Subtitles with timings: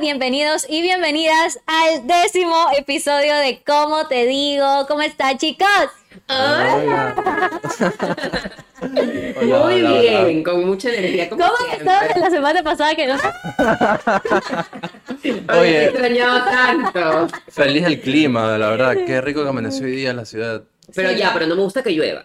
[0.00, 4.86] Bienvenidos y bienvenidas al décimo episodio de Cómo te digo.
[4.86, 5.66] ¿Cómo están, chicos?
[6.28, 7.50] Hola.
[9.42, 11.28] Muy bien, con mucha energía.
[11.28, 13.14] Como ¿Cómo estaban la semana pasada que no?
[15.58, 17.26] Oye, te extrañaba tanto.
[17.48, 18.98] Feliz el clima, la verdad.
[19.04, 20.62] Qué rico que amaneció hoy día en la ciudad.
[20.94, 22.24] Pero ya, pero no me gusta que llueva.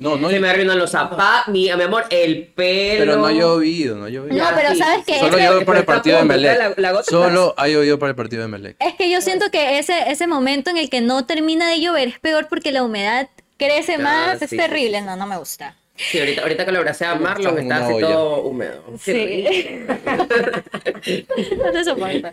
[0.00, 2.98] No, no, Se me arruinan los zapatos, mi, mi amor, el pelo.
[2.98, 4.34] pero no ha llovido, no ha llovido.
[4.36, 4.78] No, pero sí.
[4.78, 7.04] sabes que Solo llovió por el partido de Melec.
[7.08, 8.76] Solo ha llovido por el partido de Melec.
[8.80, 12.08] es que yo siento que ese, ese momento en el que no termina de llover
[12.08, 15.76] es peor porque la humedad crece más, es terrible, no, no me gusta.
[15.96, 18.08] Sí, ahorita, ahorita que lo abracé a Marlon está así olla.
[18.08, 18.82] todo húmedo.
[19.00, 19.44] Sí.
[21.56, 22.30] no te soporto.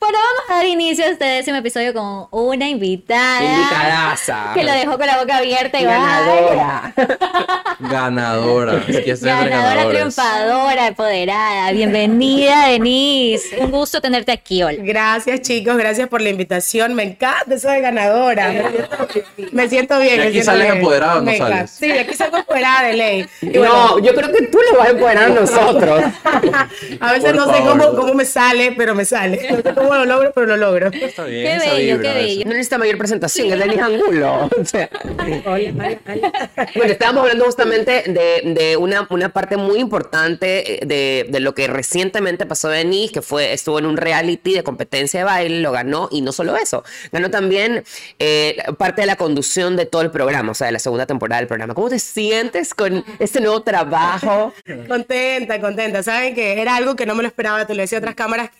[0.00, 3.42] Bueno, vamos a dar inicio a este décimo episodio con una invitada.
[3.42, 4.50] Invitadaza.
[4.52, 6.92] Que lo dejó con la boca abierta y Ganadora.
[7.80, 8.84] Ganadora.
[8.86, 11.72] Es que Ganadora, triunfadora, empoderada.
[11.72, 13.56] Bienvenida, Denise.
[13.60, 14.76] Un gusto tenerte aquí, Ol.
[14.80, 16.92] Gracias chicos, gracias por la invitación.
[16.92, 18.48] Me encanta eso de ganadora.
[18.52, 19.08] Me siento,
[19.52, 20.20] me siento bien.
[20.20, 20.76] De aquí sales bien.
[20.76, 21.70] empoderado, no sales.
[21.70, 23.26] Sí, de aquí salgo empoderada de ley.
[23.40, 26.04] Y No, bueno, yo creo que tú lo vas a empoderar a nosotros.
[27.00, 29.48] a veces Por no sé cómo, cómo me sale, pero me sale.
[29.50, 30.88] No sé cómo lo logro, pero lo logro.
[30.92, 32.28] Está bien, Qué esa bello, vibra, qué eso.
[32.28, 32.44] bello.
[32.44, 34.50] No necesita mayor presentación, es Denis Angulo.
[34.60, 36.50] O sea, Hola, hola, hola.
[36.74, 41.54] Bueno, estábamos hablando justamente de, de una, una parte muy importante eh, de, de lo
[41.54, 45.60] que recientemente pasó de Denise, que fue, estuvo en un reality de competencia de baile,
[45.60, 47.84] lo ganó, y no solo eso, ganó también
[48.18, 51.40] eh, parte de la conducción de todo el programa, o sea, de la segunda temporada
[51.40, 51.74] del programa.
[51.74, 54.52] ¿Cómo te sientes con este nuevo trabajo?
[54.88, 56.02] Contenta, contenta.
[56.02, 57.66] Saben que era algo que no me lo esperaba.
[57.66, 58.50] Te lo decía a otras cámaras.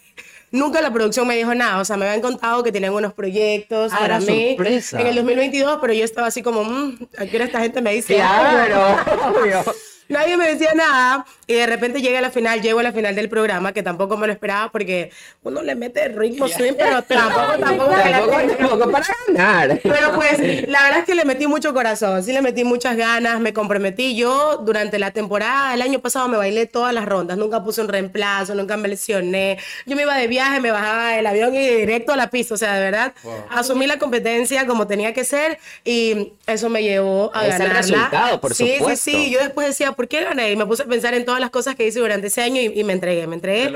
[0.54, 1.80] Nunca la producción me dijo nada.
[1.80, 5.00] O sea, me habían contado que tenían unos proyectos Ah, para mí sorpresa.
[5.00, 7.92] en el 2022, pero yo estaba así como, mmm, ¿a qué hora esta gente me
[7.92, 8.14] dice?
[8.14, 8.96] Claro,
[9.40, 9.64] obvio.
[10.08, 13.14] Nadie me decía nada y de repente llega a la final, llego a la final
[13.14, 15.10] del programa, que tampoco me lo esperaba porque
[15.42, 17.90] uno le mete ritmo swing, pero tampoco, tampoco.
[17.94, 19.80] Tampoco, tampoco para ganar.
[19.82, 20.38] Pero pues
[20.68, 24.14] la verdad es que le metí mucho corazón, sí le metí muchas ganas, me comprometí.
[24.16, 27.88] Yo durante la temporada el año pasado me bailé todas las rondas, nunca puse un
[27.88, 29.58] reemplazo, nunca me lesioné.
[29.86, 32.56] Yo me iba de viaje, me bajaba del avión y directo a la pista, o
[32.58, 33.12] sea, de verdad,
[33.50, 37.80] asumí la competencia como tenía que ser y eso me llevó a Es el ganarla.
[37.80, 39.10] resultado, por sí, supuesto.
[39.10, 40.52] Sí, sí, yo después decía, ¿por qué gané?
[40.52, 42.80] Y me puse a pensar en todas las cosas que hice durante ese año y,
[42.80, 43.70] y me entregué, me entregué.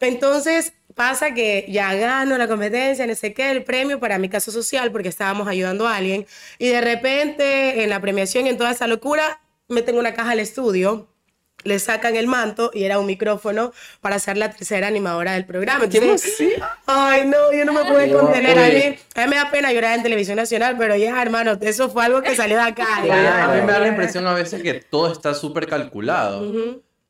[0.00, 4.50] Entonces pasa que ya gano la competencia, no sé qué, el premio para mi caso
[4.50, 6.26] social, porque estábamos ayudando a alguien.
[6.58, 11.07] Y de repente, en la premiación, en toda esa locura, meten una caja al estudio.
[11.64, 15.84] Le sacan el manto y era un micrófono para ser la tercera animadora del programa.
[15.84, 16.54] Entonces,
[16.86, 18.56] ay, no, yo no me pude contener.
[18.58, 21.88] A mí, a mí me da pena llorar en televisión nacional, pero ya, hermano, eso
[21.90, 22.86] fue algo que salió de acá.
[23.02, 26.50] Oye, a mí me da la impresión a veces que todo está súper calculado,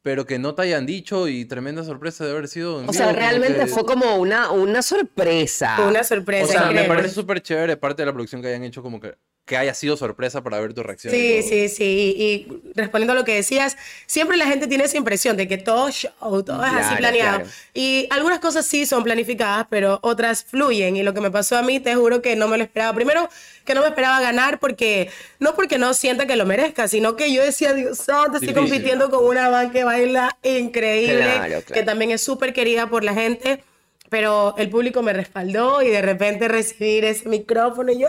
[0.03, 2.77] pero que no te hayan dicho y tremenda sorpresa de haber sido.
[2.87, 5.75] O sea, realmente que- fue como una, una sorpresa.
[5.77, 6.45] Fue una sorpresa.
[6.45, 9.15] O sea, me parece súper chévere parte de la producción que hayan hecho como que,
[9.49, 11.13] que haya sido sorpresa para ver tu reacción.
[11.13, 12.15] Sí, sí, sí.
[12.17, 13.77] Y, y respondiendo a lo que decías,
[14.07, 16.13] siempre la gente tiene esa impresión de que todo show,
[16.45, 17.37] todo es así Claro, planeado.
[17.39, 17.51] claro.
[17.75, 20.97] Y algunas cosas sí son planificadas, pero otras fluyen.
[20.97, 22.93] Y lo que me pasó a mí, te juro que no me lo esperaba.
[22.95, 23.29] Primero,
[23.65, 25.11] que no me esperaba ganar porque,
[25.41, 28.55] no porque no sienta que lo merezca, sino que yo decía, Dios santo, estoy Difícil.
[28.71, 31.65] compitiendo con una van que baila increíble, Claro, claro.
[31.75, 33.65] que también es súper querida por la gente.
[34.11, 38.09] Pero el público me respaldó y de repente recibir ese micrófono y yo,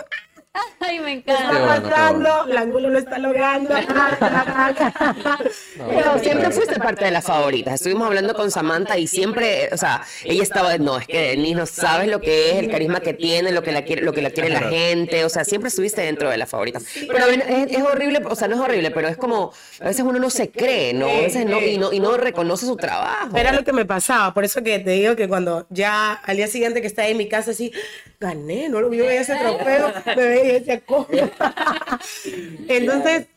[0.80, 1.52] Ay, me está encanta.
[1.52, 2.52] Qué pasando, bueno.
[2.52, 3.70] el ángulo lo está logrando.
[5.90, 7.76] Pero siempre fuiste parte de las favoritas.
[7.76, 11.66] Estuvimos hablando con Samantha y siempre, o sea, ella estaba, no, es que Denise no
[11.66, 14.32] sabes lo que es, el carisma que tiene, lo que la quiere, lo que la
[14.32, 16.84] quiere la gente, o sea, siempre estuviste dentro de las favoritas.
[17.08, 20.20] Pero es, es horrible, o sea, no es horrible, pero es como, a veces uno
[20.20, 21.08] no se cree, ¿no?
[21.08, 23.38] A veces no, y no, y no reconoce su trabajo.
[23.38, 26.48] Era lo que me pasaba, por eso que te digo que cuando ya al día
[26.48, 27.72] siguiente que estaba en mi casa así,
[28.20, 31.08] gané, no lo vi ese trofeo, me veía y decía, ¿cómo?
[32.68, 33.28] Entonces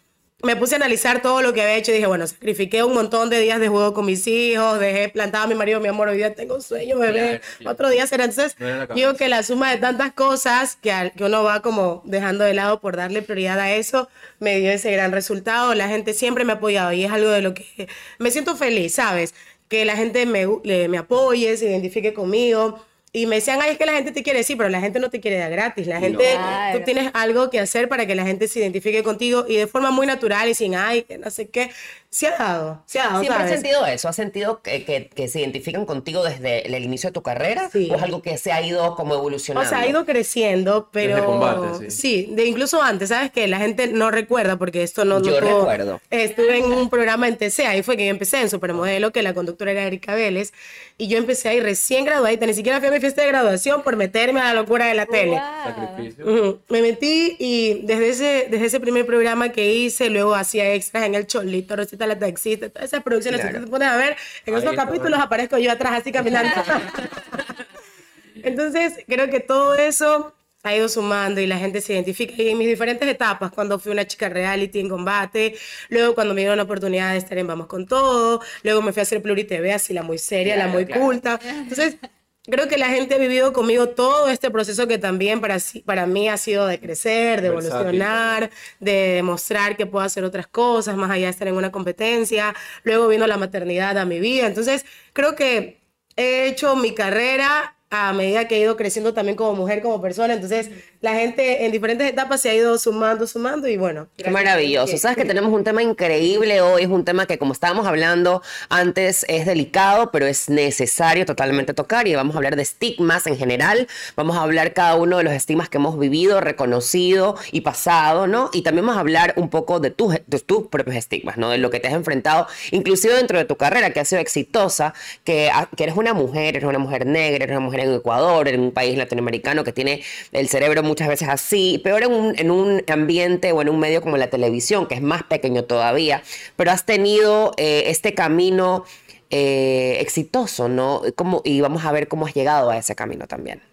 [0.43, 3.31] me puse a analizar todo lo que había hecho y dije, bueno, sacrifiqué un montón
[3.31, 6.17] de días de juego con mis hijos, dejé plantado a mi marido, mi amor, hoy
[6.17, 8.25] día tengo sueño, bebé, otro día será.
[8.25, 8.57] Entonces,
[8.97, 12.55] digo que la suma de tantas cosas que, al- que uno va como dejando de
[12.55, 14.09] lado por darle prioridad a eso,
[14.41, 15.75] me dio ese gran resultado.
[15.77, 17.87] La gente siempre me ha apoyado y es algo de lo que
[18.19, 19.35] me siento feliz, ¿sabes?
[19.69, 20.45] Que la gente me,
[20.89, 22.85] me apoye, se identifique conmigo.
[23.15, 25.11] Y me decían, ay, es que la gente te quiere, sí, pero la gente no
[25.11, 25.87] te quiere dar gratis.
[25.87, 26.79] La gente, Claro.
[26.79, 29.91] tú tienes algo que hacer para que la gente se identifique contigo y de forma
[29.91, 31.71] muy natural y sin, ay, que no sé qué.
[32.13, 34.07] Se ha dado, se ha dado, ¿Siempre has sentido eso?
[34.07, 37.71] ¿Has sentido que, que- que se identifican contigo desde el inicio de tu carrera?
[37.73, 37.89] Sí.
[37.91, 39.67] ¿O es algo que se ha ido como O evolucionando?
[39.67, 41.25] sea, ha ido creciendo, pero...
[41.25, 42.29] combate, sí.
[42.33, 43.49] de incluso antes, ¿sabes qué?
[43.49, 45.23] La gente no recuerda porque esto no...
[45.23, 46.03] Yo recuerdo.
[46.11, 49.33] Estuve en un programa en TC, ahí fue que yo empecé en Supermodelo, que la
[49.33, 50.53] conductora era Erika Vélez,
[50.99, 53.97] y yo empecé ahí recién graduadita, ni siquiera fui a mi fiesta de graduación por
[53.97, 55.41] meterme a la locura de la tele.
[55.65, 56.61] Sacrificio.
[56.69, 61.15] Me metí y desde ese, desde ese primer programa que hice, luego hacía extras en
[61.15, 63.41] El Cholito, Rosita la Taxista, todas esas producciones.
[63.41, 63.59] Claro.
[63.59, 64.17] Si tú pones a ver,
[64.47, 64.75] en está.
[64.75, 66.51] capítulos aparezco yo atrás así caminando.
[68.43, 70.35] Entonces, creo que todo eso
[70.65, 72.35] ha ido sumando y la gente se identifica.
[72.41, 75.57] Y en mis diferentes etapas, cuando fui una chica reality en combate,
[75.89, 79.01] luego cuando me dieron la oportunidad de estar en Vamos con Todo, luego me fui
[79.01, 81.01] a hacer Pluri TV, así la muy seria, la Claro, muy claro.
[81.03, 81.41] culta.
[81.43, 81.97] Entonces,
[82.45, 86.37] creo que la gente ha vivido conmigo todo este proceso que también para, mí ha
[86.37, 87.79] sido de crecer, de Versátil.
[87.79, 88.51] evolucionar,
[88.81, 92.55] de demostrar que puedo hacer otras cosas, más allá de estar en una competencia.
[92.83, 94.47] Luego vino la maternidad a mi vida.
[94.47, 95.81] Entonces, creo que
[96.17, 100.33] he hecho mi carrera a medida que he ido creciendo también como mujer, como persona.
[100.33, 100.71] Entonces,
[101.03, 104.09] la gente en diferentes etapas se ha ido sumando, sumando y bueno.
[104.17, 104.97] Qué maravilloso.
[104.97, 106.85] Sabes que tenemos un tema increíble hoy.
[106.85, 108.41] Es un tema que, como estábamos hablando
[108.71, 112.09] antes, es delicado, pero es necesario totalmente tocar.
[112.09, 113.87] Y vamos a hablar de estigmas en general.
[114.17, 118.49] Vamos a hablar cada uno de los estigmas que hemos vivido, reconocido y pasado, ¿no?
[118.55, 121.51] Y también vamos a hablar un poco de tus, de tus propios estigmas, ¿no?
[121.51, 124.95] De lo que te has enfrentado, inclusive dentro de tu carrera, que ha sido exitosa,
[125.25, 128.49] que, ha- que eres una mujer, eres una mujer negra, eres una mujer en Ecuador,
[128.49, 130.03] en un país latinoamericano que tiene
[130.33, 134.01] el cerebro muchas veces así, peor en un, en un ambiente o en un medio
[134.03, 136.23] como la televisión, que es más pequeño todavía,
[136.57, 138.85] pero has tenido eh, este camino
[139.31, 141.03] eh, exitoso, ¿no?
[141.17, 143.72] ¿Cómo- y vamos a ver cómo has llegado a ese camino también.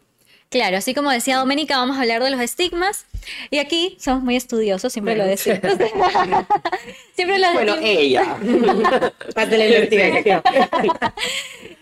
[0.50, 3.06] Claro, así como decía Doménica, vamos a hablar de los estigmas.
[3.52, 5.60] Y aquí somos muy estudiosos, siempre lo decimos.
[7.16, 8.36] siempre lo Bueno, ella.
[9.36, 10.42] Haz de la investigación.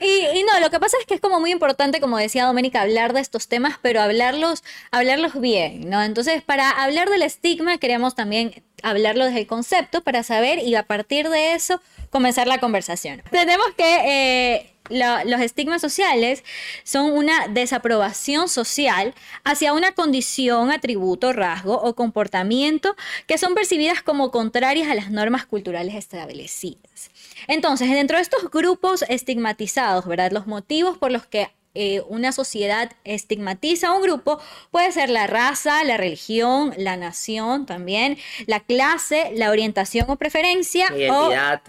[0.02, 2.82] Y, y no, lo que pasa es que es como muy importante, como decía Doménica,
[2.82, 6.04] hablar de estos temas, pero hablarlos, hablarlos bien, ¿no?
[6.04, 10.84] Entonces, para hablar del estigma, queremos también hablarlo desde el concepto para saber y a
[10.84, 13.24] partir de eso comenzar la conversación.
[13.32, 16.44] Tenemos que eh, la- los estigmas sociales
[16.84, 19.14] son una desaprobación social
[19.44, 22.96] hacia una condición, atributo, rasgo o comportamiento
[23.26, 27.12] que son percibidas como contrarias a las normas culturales establecidas.
[27.48, 30.32] Entonces, dentro de estos grupos estigmatizados, ¿verdad?
[30.32, 31.50] Los motivos por los que
[31.80, 34.40] eh, una sociedad estigmatiza a un grupo
[34.72, 38.18] puede ser la raza, la religión, la nación también,
[38.48, 41.62] la clase, la orientación o preferencia o Identidad.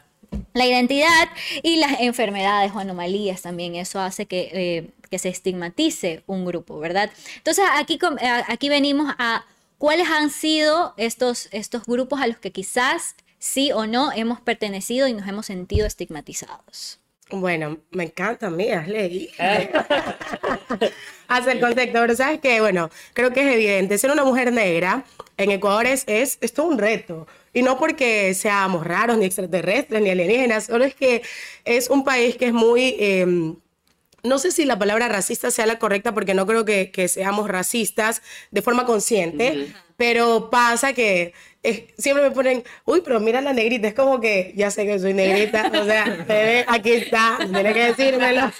[0.54, 1.28] La identidad
[1.62, 3.74] y las enfermedades o anomalías también.
[3.76, 7.10] Eso hace que, eh, que se estigmatice un grupo, ¿verdad?
[7.36, 7.98] Entonces aquí,
[8.48, 9.44] aquí venimos a
[9.78, 15.06] cuáles han sido estos, estos grupos a los que quizás sí o no hemos pertenecido
[15.06, 17.00] y nos hemos sentido estigmatizados.
[17.30, 19.30] Bueno, me encanta a mí, Ashley.
[21.28, 23.98] Hace el concepto, pero sabes que, bueno, creo que es evidente.
[23.98, 25.04] Ser una mujer negra
[25.36, 27.26] en Ecuador es, es, es todo un reto.
[27.52, 31.22] Y no porque seamos raros, ni extraterrestres, ni alienígenas, solo es que
[31.64, 32.96] es un país que es muy.
[32.98, 33.54] eh,
[34.22, 37.48] no sé si la palabra racista sea la correcta porque no creo que, que seamos
[37.48, 43.52] racistas de forma consciente, pero pasa que eh, siempre me ponen, uy, pero mira la
[43.52, 47.72] negrita, es como que ya sé que soy negrita, o sea, bebé, aquí está, tiene
[47.72, 48.52] que decírmelo.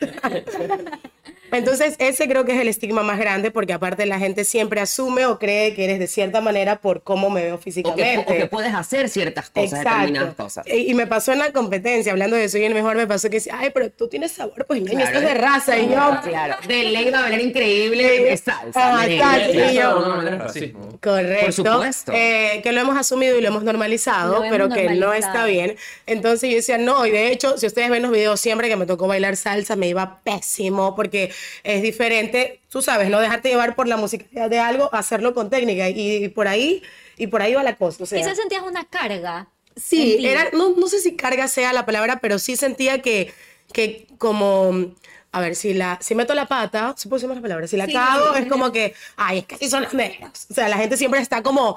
[1.52, 5.26] Entonces, ese creo que es el estigma más grande porque aparte la gente siempre asume
[5.26, 8.24] o cree que eres de cierta manera por cómo me veo O que, físicamente.
[8.26, 10.66] o que puedes hacer ciertas cosas, determinadas cosas.
[10.66, 13.36] Y, y me pasó en la competencia, hablando de soy el mejor, me pasó que
[13.36, 15.78] decía, ay, pero tú tienes sabor, pues ñaño, esto es de raza.
[15.78, 18.72] Y yo, Claro, de ley va a venir increíble de salsa.
[19.00, 19.70] Ah, negra, salsa, claro.
[19.72, 20.98] y yo- De alguna manera es racismo.
[21.00, 21.44] Correcto.
[21.44, 22.12] Por supuesto.
[22.14, 25.44] Eh, que lo hemos asumido y lo hemos normalizado, Lo hemos pero que no está
[25.46, 25.76] bien.
[26.06, 28.86] Entonces yo decía, no, y de hecho, si ustedes ven los videos siempre que me
[28.86, 31.30] tocó bailar salsa, me iba pésimo porque
[31.62, 35.88] es diferente, tú sabes, no dejarte llevar por la musicalidad de algo, hacerlo con técnica.
[35.88, 36.82] Y, por ahí,
[37.16, 38.04] y por ahí va la cosa.
[38.04, 39.48] O sea, Quizás sentías una carga.
[39.76, 43.32] Sí, era, no, no sé si carga sea la palabra, pero sí sentía que,
[43.72, 44.94] que como,
[45.32, 48.34] a ver, si la, si meto la pata, si más la palabra, si la cago,
[48.36, 50.46] es como que, ay, es que así son las negras.
[50.50, 51.76] O sea, la gente siempre está como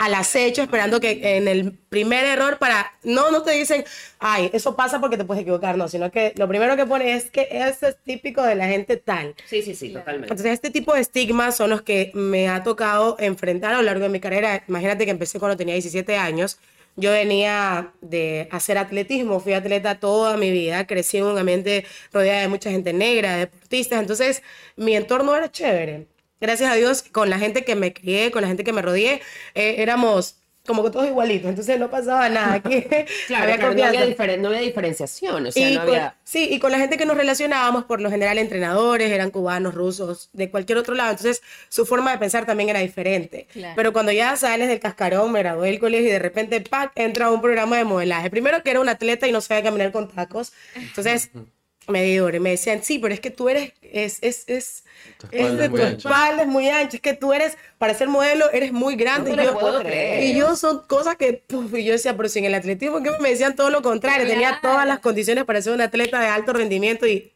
[0.00, 3.84] al acecho esperando que en el primer error para, no, no te dicen,
[4.18, 7.30] ay, eso pasa porque te puedes equivocar, no, sino que lo primero que pone es
[7.30, 9.34] que eso es típico de la gente tal.
[9.44, 10.32] Sí, sí, sí, totalmente.
[10.32, 14.04] Entonces, este tipo de estigmas son los que me ha tocado enfrentar a lo largo
[14.04, 14.64] de mi carrera.
[14.68, 16.58] Imagínate que empecé cuando tenía 17 años.
[16.96, 22.40] Yo venía de hacer atletismo, fui atleta toda mi vida, crecí en un ambiente rodeado
[22.40, 24.42] de mucha gente negra, deportistas, entonces
[24.76, 26.06] mi entorno era chévere.
[26.40, 29.20] Gracias a Dios, con la gente que me crié, con la gente que me rodeé,
[29.54, 32.54] eh, éramos como que todos igualitos, entonces no pasaba nada.
[32.54, 32.82] Aquí
[33.26, 36.16] Claro, había claro, no, había no diferenciación, o sea, Y no con- había...
[36.22, 40.28] sí, y con la gente que nos relacionábamos, por lo general entrenadores, eran cubanos, rusos,
[40.32, 41.10] de cualquier otro lado.
[41.10, 43.48] Entonces, su forma de pensar también era diferente.
[43.52, 43.72] Claro.
[43.74, 47.26] Pero cuando ya sales del cascarón, me gradué del colegio y de repente, ¡pac!, entra
[47.26, 48.30] a un programa de modelaje.
[48.30, 50.52] Primero que era un atleta y no sabía caminar con tacos.
[50.76, 51.30] Entonces,
[51.90, 54.84] me di duro y me decían, sí, pero es que tú eres, es, es, es,
[55.18, 58.50] Tu es de tu espalda es muy ancha, es que tú eres, para ser modelo,
[58.52, 59.34] eres muy grande.
[59.34, 60.22] No y, yo, puedo creer.
[60.24, 63.10] y yo son cosas que, puf, y yo decía, pero si en el atletismo, que
[63.20, 66.52] me decían todo lo contrario, tenía todas las condiciones para ser un atleta de alto
[66.52, 67.32] rendimiento y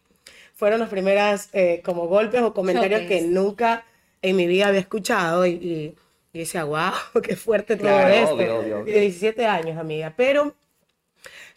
[0.55, 3.23] fueron los primeros eh, como golpes o comentarios Choques.
[3.23, 3.85] que nunca
[4.23, 5.95] en mi vida había escuchado y, y,
[6.33, 6.93] y decía, wow,
[7.23, 8.35] qué fuerte todo Claro, esto.
[8.35, 8.95] obvio, obvio, obvio.
[8.95, 10.55] De 17 años, amiga, pero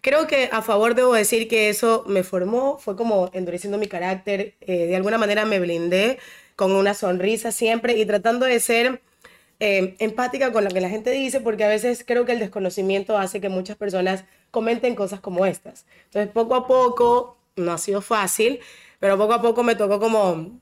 [0.08, 4.56] Creo que a favor debo decir que eso me formó, fue como endureciendo mi carácter,
[4.62, 6.18] eh, de alguna manera me blindé
[6.56, 9.02] con una sonrisa siempre y tratando de ser
[9.60, 13.18] eh, empática con lo que la gente dice, porque a veces creo que el desconocimiento
[13.18, 15.86] hace que muchas personas comenten cosas como estas.
[16.06, 18.62] Entonces, poco a poco, no ha sido fácil,
[19.00, 20.58] pero poco a poco me tocó como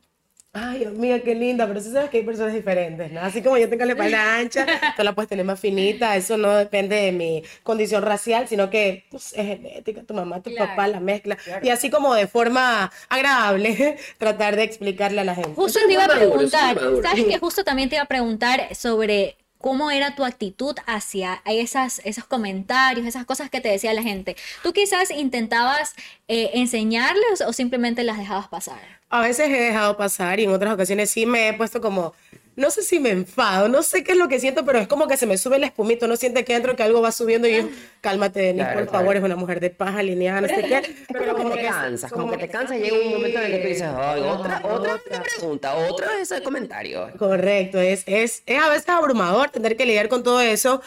[0.57, 3.19] Ay, Dios mío, qué linda, pero sí sabes que hay personas diferentes, ¿no?
[3.19, 6.55] Así como yo tengo la espalda ancha, tú la puedes tener más finita, eso no
[6.55, 10.69] depende de mi condición racial, sino que pues, es genética, tu mamá, tu Claro.
[10.69, 11.37] papá, la mezcla.
[11.61, 15.51] Y así como de forma agradable, tratar de explicarle a la gente.
[15.55, 17.01] Justo Eso te iba a preguntar, maduro.
[17.01, 19.35] ¿sabes que Justo también te iba a preguntar sobre
[19.65, 24.35] cómo era tu actitud hacia esos comentarios, esas cosas que te decía la gente.
[24.61, 25.95] ¿Tú quizás intentabas
[26.27, 28.77] eh, enseñarles o simplemente las dejabas pasar?
[29.09, 32.13] A veces he dejado pasar y en otras ocasiones sí me he puesto como,
[32.55, 35.07] no sé si me enfado, no sé qué es lo que siento, pero es como
[35.07, 37.57] que se me sube el espumito, no siente que dentro que algo va subiendo y
[37.57, 37.69] yo,
[38.01, 38.99] cálmate, Denise, Claro, por claro.
[38.99, 40.77] favor, es una mujer de paz alineada, no sé qué.
[40.77, 43.51] Es como que te cansas, como que te cansas y llega un momento en el
[43.51, 47.11] que tú dices, ay, otra, otra, otra pregunta, otro de esos comentarios.
[47.17, 50.81] Correcto, es, es, es a veces abrumador tener que lidiar con todo eso,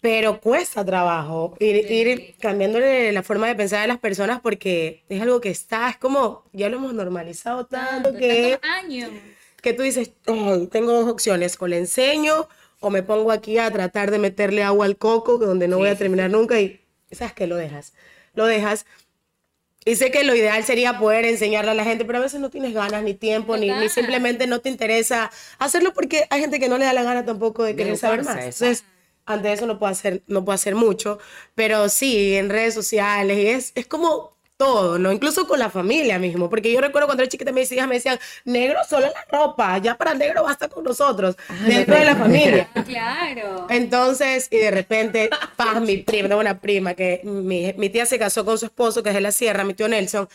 [0.00, 5.22] pero cuesta trabajo ir, ir cambiándole la forma de pensar a las personas porque es
[5.22, 9.10] algo que está, es como, ya lo hemos normalizado tanto que, Tantos años.
[9.64, 12.48] Que tú dices, "Ay, tengo dos opciones, o le enseño
[12.80, 15.96] o me pongo aquí a tratar de meterle agua al coco, donde no voy a
[15.96, 17.94] terminar nunca y sabes que lo dejas,
[18.34, 18.84] lo dejas.
[19.86, 22.50] Y sé que lo ideal sería poder enseñarle a la gente, pero a veces no
[22.50, 26.68] tienes ganas ni tiempo, ni, ni simplemente no te interesa hacerlo porque hay gente que
[26.68, 28.36] no le da la gana tampoco de querer saber más.
[28.36, 28.84] educarse, Entonces,
[29.24, 31.18] ante eso no puedo hacer, no puedo hacer mucho,
[31.54, 35.10] pero sí, en redes sociales, y es, es como todo, ¿no?
[35.12, 38.18] Incluso con la familia mismo, porque yo recuerdo cuando era chiquita mis hijas me decían,
[38.44, 42.68] negro solo la ropa, ya para el negro basta con nosotros, dentro de la familia.
[42.86, 43.66] Claro.
[43.70, 48.44] Entonces, y de repente, paz, mi prima, una prima que mi, mi tía se casó
[48.44, 50.28] con su esposo, que es de la sierra, mi tío Nelson.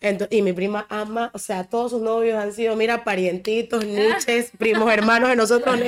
[0.00, 4.50] Ento- y mi prima ama, o sea, todos sus novios han sido, mira, parientitos, niches,
[4.58, 5.78] primos, hermanos de nosotros.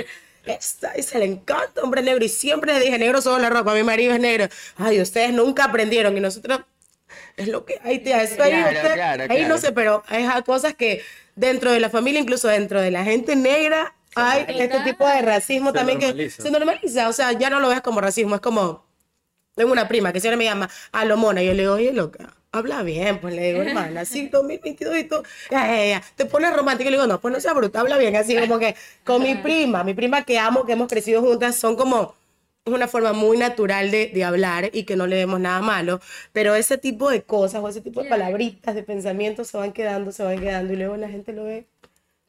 [0.45, 2.23] Esta, y se le encanta, hombre negro.
[2.25, 4.49] Y siempre le dije, negro solo la ropa, mi marido es negro.
[4.77, 6.17] Ay, ustedes nunca aprendieron.
[6.17, 6.61] Y nosotros,
[7.37, 8.23] es lo que hay, tía.
[8.23, 9.59] Eso ahí, Claro, usted- claro, ahí no claro.
[9.59, 11.03] sé, pero hay cosas que
[11.37, 15.71] dentro de la familia, incluso dentro de la gente negra, hay este tipo de racismo
[15.71, 16.43] Se también que normaliza.
[16.43, 17.09] se normaliza.
[17.09, 18.85] O sea, ya no lo ves como racismo, es como.
[19.55, 21.43] Tengo una prima que siempre me llama a lo mona.
[21.43, 23.61] Y yo le digo, oye, loca, habla bien, pues le digo,
[23.93, 26.89] hermana, así 2022 y tú, ya, ya, ya, te pones romántica.
[26.89, 29.35] Y le digo, no, pues no sea bruta, habla bien, así como que con mi
[29.35, 32.15] prima, mi prima que amo, que hemos crecido juntas, son como.
[32.65, 36.01] Es una forma muy natural de, de hablar y que no le vemos nada malo,
[36.33, 40.13] pero ese tipo de cosas o ese tipo de palabritas, de pensamientos se van quedando,
[40.13, 41.69] se van quedando y luego la gente lo ve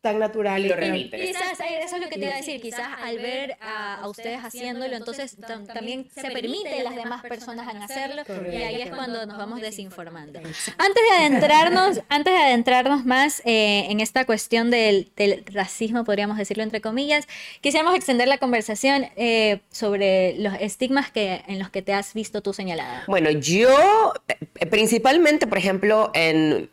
[0.04, 0.64] tan natural.
[0.66, 1.18] y repite.
[1.18, 4.08] Quizás, eh, eso es lo que te iba a decir, quizás al ver a, a
[4.10, 8.82] ustedes haciéndolo, entonces tam- también se permite a las demás personas en hacerlo y ahí
[8.82, 10.40] es cuando nos vamos desinformando.
[10.40, 16.38] Antes de adentrarnos, antes de adentrarnos más eh, en esta cuestión del, del racismo, podríamos
[16.38, 17.26] decirlo entre comillas,
[17.62, 22.42] quisiéramos extender la conversación eh, sobre los estigmas que, en los que te has visto
[22.42, 23.06] tú señalada.
[23.08, 23.70] Bueno, yo
[24.70, 26.70] principalmente, por ejemplo, en,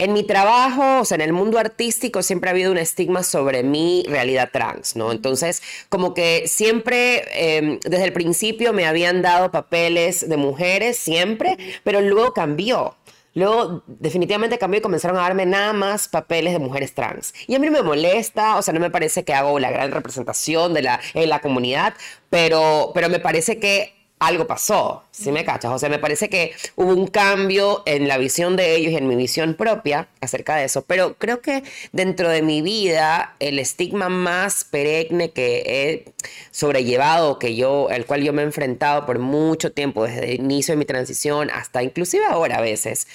[0.00, 3.62] en mi trabajo, o sea, en el mundo artístico, siempre ha habido un estigma sobre
[3.62, 5.12] mi realidad trans, ¿no?
[5.12, 11.58] Entonces, como que siempre, eh, desde el principio, me habían dado papeles de mujeres, siempre,
[11.84, 12.96] pero luego cambió.
[13.34, 17.34] Luego definitivamente cambió y comenzaron a darme nada más papeles de mujeres trans.
[17.46, 19.92] Y a mí no me molesta, o sea, no me parece que hago la gran
[19.92, 21.92] representación de la, en la comunidad,
[22.30, 25.72] pero, pero me parece que algo pasó, ¿sí me cachas?
[25.72, 29.08] O sea, me parece que hubo un cambio en la visión de ellos y en
[29.08, 34.10] mi visión propia acerca de eso, pero creo que dentro de mi vida el estigma
[34.10, 36.12] más perenne que he
[36.50, 40.72] sobrellevado, que yo, el cual yo me he enfrentado por mucho tiempo, desde el inicio
[40.72, 43.06] de mi transición hasta inclusive ahora a veces,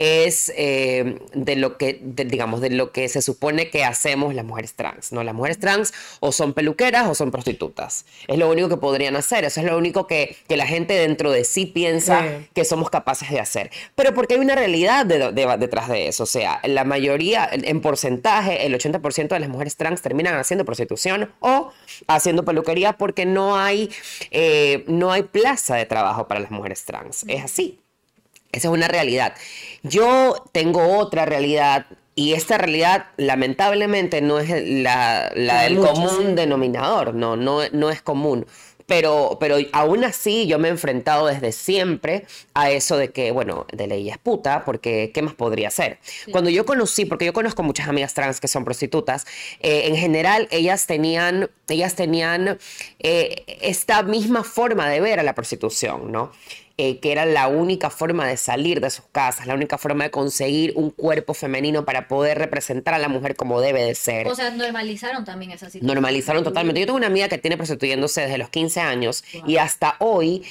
[0.00, 4.74] es eh, de lo que, digamos, de lo que se supone que hacemos las mujeres
[4.74, 5.22] trans, ¿no?
[5.22, 8.04] Las mujeres trans o son peluqueras o son prostitutas.
[8.26, 11.30] Es lo único que podrían hacer, eso es lo único que que la gente dentro
[11.30, 13.70] de sí piensa que somos capaces de hacer.
[13.94, 16.24] Pero porque hay una realidad detrás de eso.
[16.24, 21.32] O sea, la mayoría, en porcentaje, el 80% de las mujeres trans terminan haciendo prostitución
[21.40, 21.72] o
[22.06, 23.90] haciendo peluquería porque no hay,
[24.30, 27.24] eh, no hay plaza de trabajo para las mujeres trans.
[27.28, 27.79] Es así.
[28.52, 29.34] Esa es una realidad.
[29.82, 37.36] Yo tengo otra realidad y esta realidad, lamentablemente, no es la, del común denominador, no,
[37.36, 38.46] no, no es común
[38.90, 43.64] pero, pero aún así yo me he enfrentado desde siempre a eso de que, bueno,
[43.72, 46.00] de ley es puta, porque ¿qué más podría hacer?
[46.32, 49.28] Cuando yo conocí, porque yo conozco muchas amigas trans que son prostitutas,
[49.60, 52.58] eh, en general ellas tenían, ellas tenían
[52.98, 56.32] eh, esta misma forma de ver a la prostitución, ¿no?
[56.82, 60.10] Eh, que era la única forma de salir de sus casas, la única forma de
[60.10, 64.26] conseguir un cuerpo femenino para poder representar a la mujer como debe de ser.
[64.26, 65.86] O sea, normalizaron también esa situación.
[65.86, 66.80] Normalizaron totalmente.
[66.80, 70.42] Yo tengo una amiga que tiene prostituyéndose desde los 15 años y hasta hoy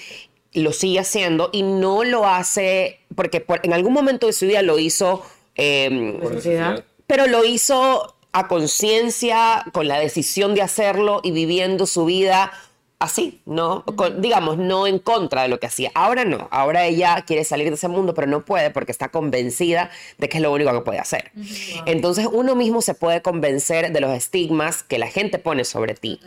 [0.54, 4.78] lo sigue haciendo y no lo hace porque en algún momento de su vida lo
[4.78, 5.26] hizo...
[5.56, 12.52] Eh, pero lo hizo a conciencia, con la decisión de hacerlo y viviendo su vida
[13.00, 13.86] así, ¿no?
[14.18, 15.92] digamos, no en contra de lo que hacía.
[15.96, 19.90] Ahora no, ahora ella quiere salir de ese mundo, pero no puede porque está convencida
[20.18, 21.32] de que es lo único que puede hacer.
[21.86, 26.20] Entonces uno mismo se puede convencer de los estigmas que la gente pone sobre ti.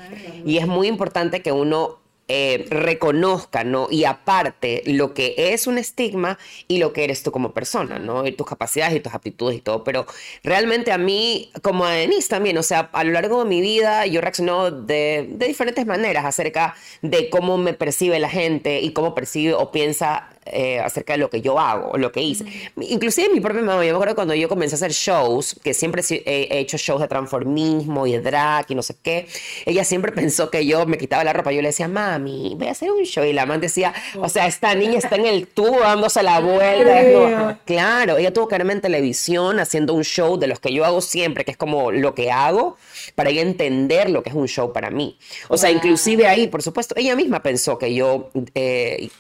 [0.47, 3.89] Y es muy importante que uno eh, reconozca, ¿no?
[3.91, 6.39] Y aparte lo que es un estigma
[6.69, 8.27] y lo que eres tú como persona, ¿no?
[8.27, 9.85] Y tus capacidades y tus aptitudes y todo.
[9.85, 10.07] Pero
[10.43, 14.07] realmente a mí, como a Denise también, o sea, a lo largo de mi vida
[14.07, 19.15] yo reacciono de, de diferentes maneras acerca de cómo me percibe la gente y cómo
[19.15, 22.45] percibe o piensa eh, acerca de lo que yo hago, lo que hice.
[22.77, 26.03] Inclusive mi propia mamá, yo me acuerdo cuando yo comencé a hacer shows, que siempre
[26.11, 29.29] he hecho shows de transformismo y de drag y no sé qué,
[29.67, 31.53] ella siempre pensó que yo me quitaba la ropa.
[31.53, 33.25] Yo le decía, mami, voy a hacer un show.
[33.25, 37.61] Y la mamá decía, o sea, esta niña está en el tubo dándose la vuelta.
[37.65, 41.01] claro, ella tuvo que verme en televisión haciendo un show de los que yo hago
[41.01, 42.77] siempre, que es como lo que hago,
[43.15, 45.19] para ella entender lo que es un show para mí.
[45.49, 48.31] O sea, inclusive ahí, por supuesto, ella misma pensó que yo...
[48.55, 49.11] Eh,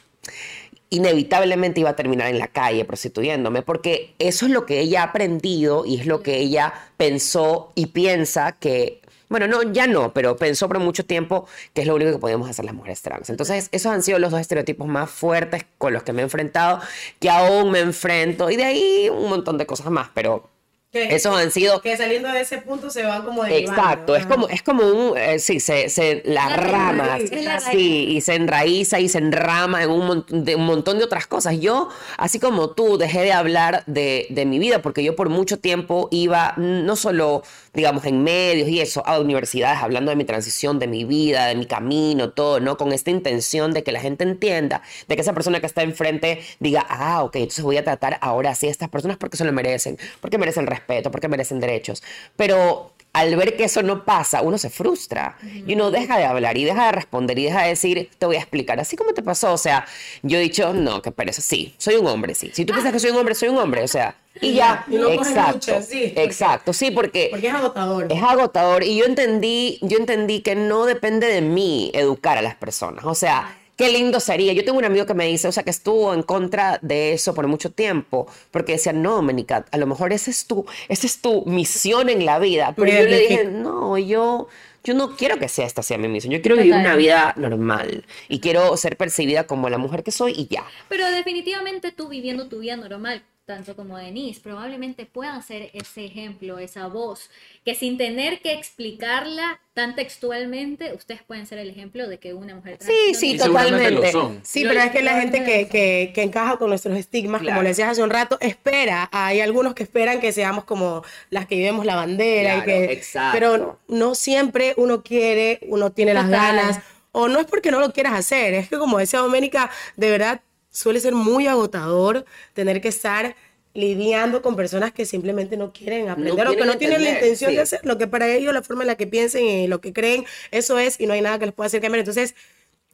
[0.92, 5.04] inevitablemente iba a terminar en la calle prostituyéndome, porque eso es lo que ella ha
[5.06, 9.00] aprendido y es lo que ella pensó y piensa que,
[9.30, 12.50] bueno, no, ya no, pero pensó por mucho tiempo que es lo único que podíamos
[12.50, 13.30] hacer las mujeres trans.
[13.30, 16.80] Entonces, esos han sido los dos estereotipos más fuertes con los que me he enfrentado,
[17.18, 20.50] que aún me enfrento, y de ahí un montón de cosas más, pero
[20.92, 21.80] esos han sido...
[21.80, 25.16] Que saliendo de ese punto se van como Exacto, es como, es como un...
[25.16, 27.22] Eh, sí, se, se las ramas,
[27.70, 31.58] sí, y se enraiza y se enrama en un, de, un montón de otras cosas.
[31.60, 35.58] Yo, así como tú, dejé de hablar de, de mi vida porque yo por mucho
[35.58, 37.42] tiempo iba no solo
[37.74, 41.54] digamos, en medios y eso, a universidades hablando de mi transición, de mi vida, de
[41.54, 42.76] mi camino, todo, ¿no?
[42.76, 46.42] Con esta intención de que la gente entienda, de que esa persona que está enfrente
[46.60, 49.52] diga, ah, ok, entonces voy a tratar ahora así a estas personas porque se lo
[49.52, 52.02] merecen, porque merecen respeto, porque merecen derechos.
[52.36, 56.56] Pero al ver que eso no pasa, uno se frustra y uno deja de hablar
[56.56, 59.22] y deja de responder y deja de decir, te voy a explicar, así como te
[59.22, 59.52] pasó.
[59.52, 59.86] O sea,
[60.22, 62.50] yo he dicho, no, que pereza, sí, soy un hombre, sí.
[62.54, 65.82] Si tú piensas que soy un hombre, soy un hombre, o sea, y ya, exacto,
[65.82, 68.06] sí, exacto, sí, porque, porque es agotador.
[68.10, 72.54] Es agotador y yo entendí, yo entendí que no depende de mí educar a las
[72.54, 74.52] personas, o sea, Qué lindo sería.
[74.52, 77.34] Yo tengo un amigo que me dice, o sea, que estuvo en contra de eso
[77.34, 81.20] por mucho tiempo, porque decía, no, Menica, a lo mejor esa es tu, esa es
[81.20, 82.74] tu misión en la vida.
[82.76, 84.46] Pero yo le dije, no, yo,
[84.84, 86.32] yo no quiero que sea esta sea mi misión.
[86.32, 90.32] Yo quiero vivir una vida normal y quiero ser percibida como la mujer que soy
[90.36, 90.64] y ya.
[90.88, 96.58] Pero definitivamente tú viviendo tu vida normal, tanto como Denise, probablemente puedan ser ese ejemplo,
[96.58, 97.28] esa voz,
[97.64, 102.54] que sin tener que explicarla tan textualmente, ustedes pueden ser el ejemplo de que una
[102.54, 102.92] mujer trans...
[102.92, 104.12] Sí, sí, totalmente.
[104.42, 107.70] Sí, pero es que la gente que, que, que encaja con nuestros estigmas, como le
[107.70, 109.08] decías hace un rato, espera.
[109.12, 112.58] Hay algunos que esperan que seamos como las que llevemos la bandera.
[112.58, 113.32] y que, exacto.
[113.32, 116.80] Pero no siempre uno quiere, uno tiene las ganas.
[117.14, 120.40] O no es porque no lo quieras hacer, es que como decía Doménica, de verdad
[120.72, 123.36] suele ser muy agotador tener que estar
[123.74, 127.60] lidiando con personas que simplemente no quieren aprender o que no tienen la intención de
[127.62, 130.26] hacer lo que para ellos la forma en la que piensen y lo que creen,
[130.50, 132.00] eso es y no hay nada que les pueda hacer cambiar.
[132.00, 132.34] Entonces,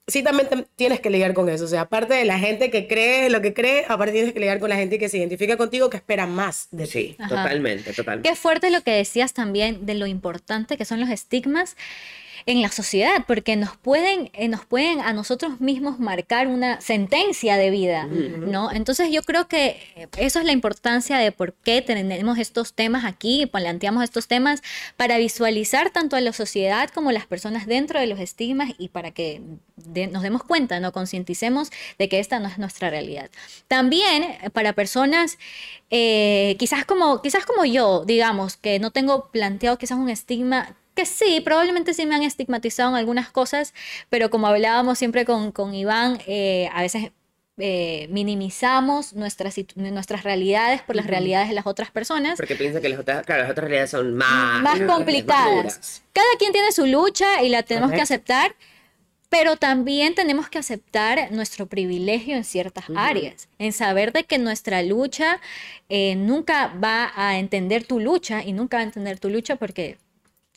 [0.06, 1.64] sí también te- tienes que lidiar con eso.
[1.64, 4.60] O sea, aparte de la gente que cree lo que cree, aparte tienes que lidiar
[4.60, 6.90] con la gente que se identifica contigo, que espera más de ti.
[6.90, 8.28] Sí, totalmente, totalmente.
[8.28, 11.76] Qué fuerte lo que decías también de lo importante que son los estigmas
[12.48, 17.58] en la sociedad, porque nos pueden, eh, nos pueden a nosotros mismos marcar una sentencia
[17.58, 18.72] de vida, ¿no?
[18.72, 23.04] Entonces yo creo que eh, eso es la importancia de por qué tenemos estos temas
[23.04, 24.62] aquí, planteamos estos temas
[24.96, 28.88] para visualizar tanto a la sociedad como a las personas dentro de los estigmas y
[28.88, 29.42] para que
[29.76, 33.28] de- nos demos cuenta, no concienticemos de que esta no es nuestra realidad.
[33.68, 35.36] También eh, para personas
[35.90, 41.06] eh, quizás como quizás como yo, digamos, que no tengo planteado quizás un estigma que
[41.06, 43.72] sí, probablemente sí me han estigmatizado en algunas cosas,
[44.10, 47.12] pero como hablábamos siempre con, con Iván, eh, a veces
[47.56, 52.36] eh, minimizamos nuestras, nuestras realidades por las realidades de las otras personas.
[52.36, 56.02] Porque piensa que las otras, claro, las otras realidades son más, más complicadas.
[56.12, 58.56] Cada quien tiene su lucha y la tenemos que aceptar,
[59.28, 64.82] pero también tenemos que aceptar nuestro privilegio en ciertas áreas, en saber de que nuestra
[64.82, 65.40] lucha
[65.88, 69.96] eh, nunca va a entender tu lucha y nunca va a entender tu lucha porque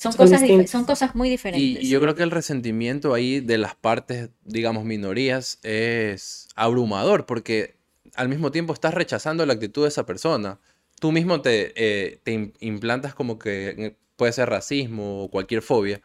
[0.02, 1.84] son, Son cosas, son cosas muy Y, diferentes.
[1.84, 7.76] y yo creo que el resentimiento ahí de las partes, digamos, minorías, es abrumador, porque
[8.16, 10.60] al mismo tiempo estás rechazando la actitud de esa persona.
[11.00, 16.02] Tú mismo te, eh, te im- implantas como que puede ser racismo o cualquier fobia,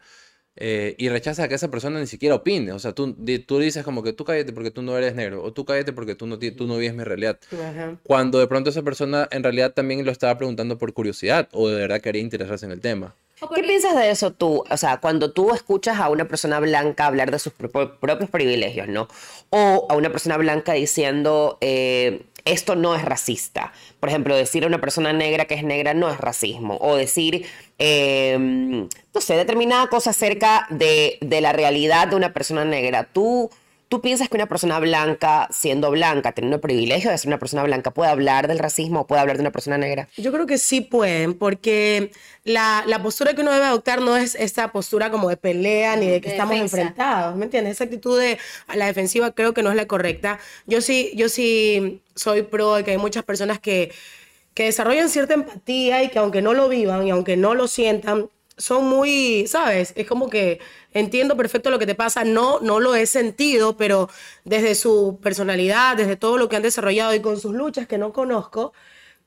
[0.55, 2.71] eh, y rechazas a que esa persona ni siquiera opine.
[2.73, 5.43] O sea, tú, di- tú dices como que tú cállate porque tú no eres negro,
[5.43, 7.39] o tú cállate porque tú no, ti- tú no vives mi realidad.
[7.51, 7.97] Ajá.
[8.03, 11.75] Cuando de pronto esa persona en realidad también lo estaba preguntando por curiosidad, o de
[11.77, 13.15] verdad quería interesarse en el tema.
[13.53, 14.63] ¿Qué piensas de eso tú?
[14.69, 18.87] O sea, cuando tú escuchas a una persona blanca hablar de sus pro- propios privilegios,
[18.87, 19.07] ¿no?
[19.51, 23.73] O a una persona blanca diciendo, eh, esto no es racista.
[23.99, 26.77] Por ejemplo, decir a una persona negra que es negra no es racismo.
[26.81, 27.45] O decir,
[27.77, 33.03] eh, no sé, determinada cosa acerca de, de la realidad de una persona negra.
[33.03, 33.51] ¿Tú,
[33.89, 37.63] ¿Tú piensas que una persona blanca, siendo blanca, teniendo el privilegio de ser una persona
[37.63, 40.09] blanca, puede hablar del racismo o puede hablar de una persona negra?
[40.17, 42.11] Yo creo que sí pueden, porque
[42.43, 46.07] la, la postura que uno debe adoptar no es esa postura como de pelea ni
[46.07, 46.77] de que De estamos defensa.
[46.81, 47.73] enfrentados, ¿me entiendes?
[47.73, 50.39] Esa actitud de a la defensiva creo que no es la correcta.
[50.65, 53.93] Yo sí, yo sí soy pro de que hay muchas personas que,
[54.53, 58.27] que desarrollan cierta empatía y que aunque no lo vivan y aunque no lo sientan,
[58.57, 59.93] son muy, ¿sabes?
[59.95, 60.59] Es como que
[60.93, 64.09] entiendo perfecto lo que te pasa, no, no lo he sentido, pero
[64.45, 68.13] desde su personalidad, desde todo lo que han desarrollado y con sus luchas que no
[68.13, 68.73] conozco,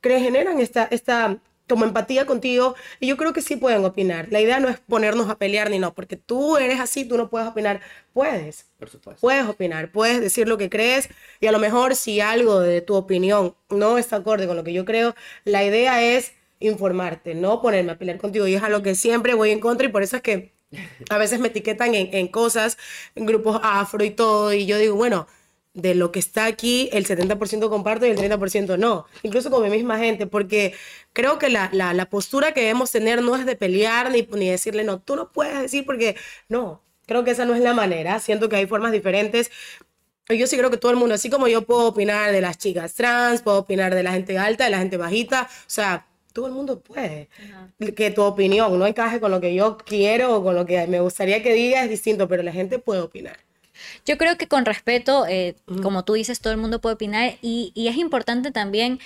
[0.00, 1.38] que generan esta, esta
[1.68, 4.28] como empatía contigo y yo creo que sí pueden opinar.
[4.30, 7.30] La idea no es ponernos a pelear ni no, porque tú eres así, tú no
[7.30, 7.80] puedes opinar.
[8.12, 9.20] Puedes, Por supuesto.
[9.20, 11.08] puedes opinar, puedes decir lo que crees
[11.40, 14.72] y a lo mejor si algo de tu opinión no está acorde con lo que
[14.72, 15.14] yo creo,
[15.44, 18.46] la idea es informarte, no ponerme a pelear contigo.
[18.46, 20.52] Y es a lo que siempre voy en contra y por eso es que
[21.08, 22.78] a veces me etiquetan en, en cosas,
[23.14, 24.52] en grupos afro y todo.
[24.52, 25.26] Y yo digo, bueno,
[25.74, 29.70] de lo que está aquí, el 70% comparto y el 30% no, incluso con mi
[29.70, 30.74] misma gente, porque
[31.12, 34.50] creo que la, la, la postura que debemos tener no es de pelear ni, ni
[34.50, 36.16] decirle, no, tú no puedes decir porque
[36.48, 39.50] no, creo que esa no es la manera, siento que hay formas diferentes.
[40.28, 42.94] Yo sí creo que todo el mundo, así como yo puedo opinar de las chicas
[42.94, 46.52] trans, puedo opinar de la gente alta, de la gente bajita, o sea, todo el
[46.52, 47.28] mundo puede.
[47.96, 51.00] Que tu opinión no encaje con lo que yo quiero o con lo que me
[51.00, 53.38] gustaría que diga es distinto, pero la gente puede opinar.
[54.04, 57.72] Yo creo que con respeto, eh, como tú dices, todo el mundo puede opinar y,
[57.74, 59.00] y es importante también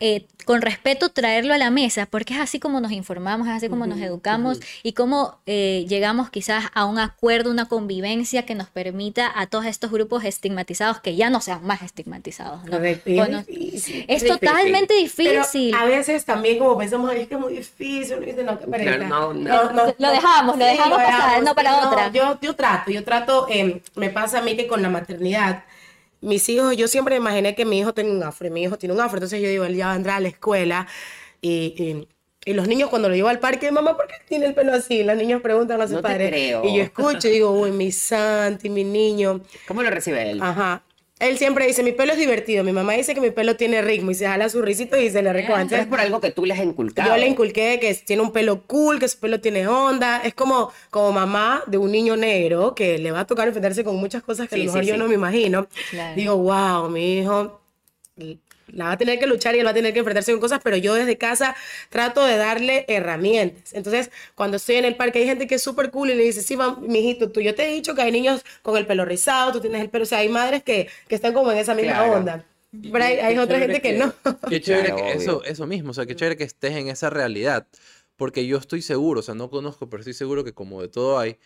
[0.00, 3.68] eh, con respeto traerlo a la mesa, porque es así como nos informamos, es así
[3.68, 8.68] como nos educamos y cómo eh, llegamos quizás a un acuerdo, una convivencia que nos
[8.68, 12.64] permita a todos estos grupos estigmatizados que ya no sean más estigmatizados.
[12.64, 12.78] ¿no?
[12.78, 14.04] Es Bueno, difícil.
[14.08, 14.28] es difícil.
[14.28, 15.74] totalmente Pero difícil.
[15.74, 18.96] a veces también como pensamos, "Ay, es que es muy difícil, no, qué pereza".
[19.06, 19.94] Claro, no, no.
[19.98, 22.10] Lo dejamos, lo dejamos pasar, no para otra.
[22.12, 25.64] Yo, yo trato, yo trato, eh, me pasa a mí que con la maternidad,
[26.20, 28.94] mis hijos, yo siempre imaginé que mi hijo tenga un afro, y mi hijo tiene
[28.94, 30.86] un afro, entonces yo digo, él ya vendrá a la escuela,
[31.40, 31.74] y,
[32.44, 34.72] y, y los niños cuando lo llevo al parque, mamá, ¿por qué tiene el pelo
[34.72, 35.04] así?
[35.04, 36.64] Los niños preguntan a sus No te padres, creo.
[36.64, 40.40] y yo escucho y digo, uy, mi Santi, mi niño, ¿Cómo lo recibe él?
[40.42, 40.82] Ajá.
[41.20, 42.62] Él siempre dice, mi pelo es divertido.
[42.62, 45.20] Mi mamá dice que mi pelo tiene ritmo y se jala su risito y se
[45.20, 45.62] le recoge.
[45.76, 47.08] Es por algo que tú le has inculcado.
[47.10, 50.22] yo le inculqué que tiene un pelo cool, que su pelo tiene onda.
[50.22, 53.96] Es como, como mamá de un niño negro que le va a tocar enfrentarse con
[53.96, 55.00] muchas cosas que a Sí, lo mejor sí, yo sí.
[55.00, 55.66] no me imagino.
[55.90, 56.14] Claro.
[56.14, 57.60] Digo, wow, mi hijo
[58.68, 60.60] la va a tener que luchar y él va a tener que enfrentarse con cosas,
[60.62, 61.56] pero yo desde casa
[61.88, 63.72] trato de darle herramientas.
[63.72, 66.42] Entonces, cuando estoy en el parque, hay gente que es súper cool y le dice,
[66.42, 69.60] sí, mijito, tú, yo te he dicho que hay niños con el pelo rizado, tú
[69.60, 72.12] tienes el pelo, o sea, hay madres que, que están como en esa misma Claro.
[72.18, 72.44] onda.
[72.92, 74.12] Pero hay, hay otra gente que, no.
[74.46, 75.12] Qué chévere Claro, que obvio.
[75.12, 77.66] eso, eso mismo, o sea, qué chévere que estés en esa realidad,
[78.16, 81.18] porque yo estoy seguro, o sea, no conozco, pero estoy seguro que como de todo
[81.18, 81.38] hay,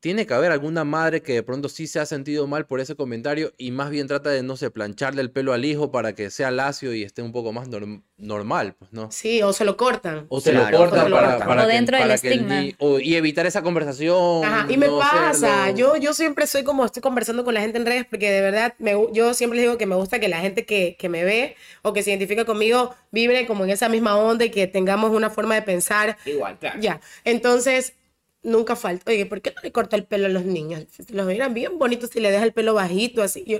[0.00, 2.94] tiene que haber alguna madre que de pronto sí se ha sentido mal por ese
[2.94, 6.30] comentario y más bien trata de, no sé, plancharle el pelo al hijo para que
[6.30, 9.10] sea lacio y esté un poco más norm- normal, pues, ¿no?
[9.10, 10.26] Sí, o se lo cortan.
[10.28, 11.48] O se Claro, lo cortan o lo para, cortan.
[11.48, 12.64] para O que, dentro del que estigma.
[12.78, 14.44] o- y evitar esa conversación.
[14.44, 15.76] Ajá, y me no pasa, hacerlo.
[15.78, 18.74] yo, yo siempre soy como estoy conversando con la gente en redes porque de verdad
[18.78, 21.56] me yo siempre les digo que me gusta que la gente que, que me ve
[21.82, 25.30] o que se identifica conmigo vibre como en esa misma onda y que tengamos una
[25.30, 26.16] forma de pensar.
[26.24, 26.80] Igual, claro.
[26.80, 27.94] Ya, entonces
[28.42, 30.84] nunca falta, oye, ¿por qué no le corta el pelo a los niños?
[30.90, 33.44] Si Los verán bien bonitos si le deja el pelo bajito así.
[33.46, 33.58] Yo,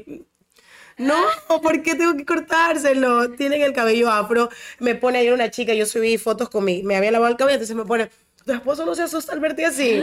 [0.98, 1.14] no,
[1.62, 3.30] ¿por qué tengo que cortárselo?
[3.32, 4.48] Tienen el cabello afro.
[4.80, 7.54] Me pone ayer una chica, yo subí fotos con mi, me había lavado el cabello,
[7.54, 8.10] entonces me pone,
[8.44, 10.02] tu esposo no se asusta al verte así.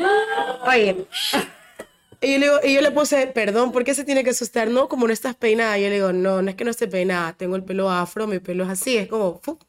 [0.68, 1.06] Oye.
[2.22, 4.70] Y yo, le digo, y yo le puse, perdón, ¿por qué se tiene que asustar?
[4.70, 5.78] No, como no estás peinada.
[5.78, 8.40] Yo le digo, no, no es que no esté peinada, tengo el pelo afro, mi
[8.40, 9.40] pelo es así, es como...
[9.44, 9.60] ¡fu!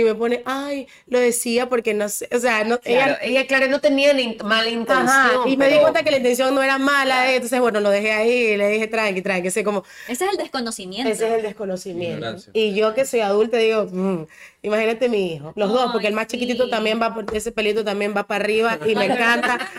[0.00, 3.46] Y me pone, ay, lo decía porque no sé, o sea, no, Claro, ella, ella,
[3.46, 5.08] claro, no tenía ni mala intención.
[5.08, 8.12] Ajá, y me di cuenta que la intención no era mala, entonces bueno, lo dejé
[8.12, 11.10] ahí y le dije, tranqui, tranqui, ese como, Ese es el desconocimiento.
[11.10, 12.36] ese es el desconocimiento.
[12.52, 14.26] Y yo que soy adulta digo, mm,
[14.62, 18.14] imagínate mi hijo, los dos, porque el más chiquitito también va, por ese pelito también
[18.16, 19.58] va para arriba y me encanta.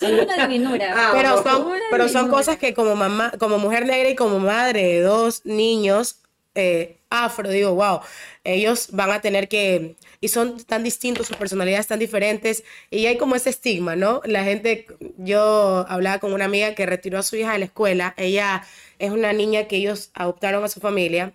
[0.00, 0.94] Son una divinura.
[0.96, 4.38] Ah, pero son, Una pero son cosas que como mamá, como mujer negra y como
[4.38, 6.20] madre de dos niños
[6.54, 8.00] eh, afro, digo, wow,
[8.44, 13.18] ellos van a tener que, y son tan distintos, sus personalidades tan diferentes, y hay
[13.18, 14.22] como ese estigma, ¿no?
[14.24, 14.86] La gente,
[15.18, 18.62] yo hablaba con una amiga que retiró a su hija de la escuela, ella
[18.98, 21.34] es una niña que ellos adoptaron a su familia,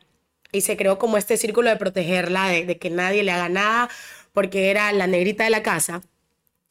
[0.52, 3.90] y se creó como este círculo de protegerla, de, de que nadie le haga nada,
[4.32, 6.02] porque era la negrita de la casa.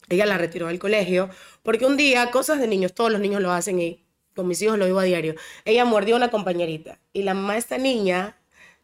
[0.09, 1.29] Ella la retiró del colegio
[1.63, 4.77] porque un día, cosas de niños, todos los niños lo hacen y con mis hijos
[4.77, 5.35] lo vivo a diario.
[5.65, 8.37] Ella mordió a una compañerita y la mamá de esta niña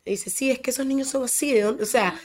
[0.05, 1.83] dice, sí, es que esos niños son así, ¿de dónde?".
[1.83, 2.19] O sea,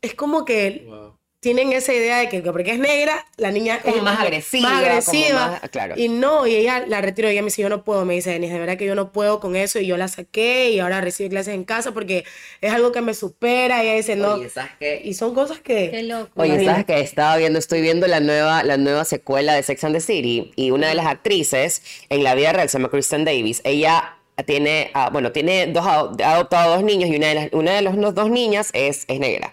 [0.00, 1.16] es como que Wow.
[1.38, 4.80] tienen esa idea de que porque es negra, la niña Como es más agresiva, Más
[4.80, 5.58] agresiva.
[5.60, 5.94] más- claro.
[5.96, 7.28] Y no, y ella la retiró.
[7.28, 8.04] Y ella me dice, yo no puedo.
[8.04, 9.78] Me dice, Denise, de verdad que yo no puedo con eso.
[9.80, 12.24] Y yo la saqué y ahora recibe clases en casa porque
[12.60, 13.82] es algo que me supera.
[13.82, 14.34] Y ella dice, no.
[14.34, 15.02] Oye, ¿sabes qué?
[15.04, 15.90] Y son cosas que...
[15.90, 16.30] Qué loco.
[16.40, 16.64] Oye.
[16.64, 20.00] ¿sabes que Estaba viendo, estoy viendo la nueva, la nueva secuela de Sex and the
[20.00, 23.60] City y una de las actrices en la vida real se llama Kristen Davis.
[23.64, 26.00] Ella tiene, ah, bueno, tiene dos, ha
[26.34, 29.50] adoptado dos niños y una de las, una de no- dos niñas es, es negra.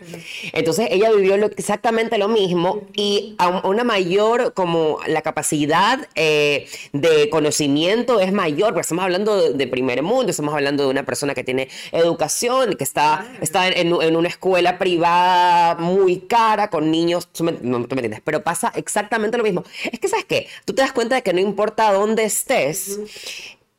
[0.53, 6.07] Entonces ella vivió lo- exactamente lo mismo y a un- una mayor, como la capacidad
[6.15, 10.89] eh, de conocimiento es mayor, porque estamos hablando de, de primer mundo, estamos hablando de
[10.89, 16.69] una persona que tiene educación, que está, está en, en una escuela privada muy cara
[16.69, 19.63] con niños, no, tú me entiendes, pero pasa exactamente lo mismo.
[19.91, 20.47] Es que, ¿sabes qué?
[20.65, 22.99] Tú te das cuenta de que no importa dónde estés,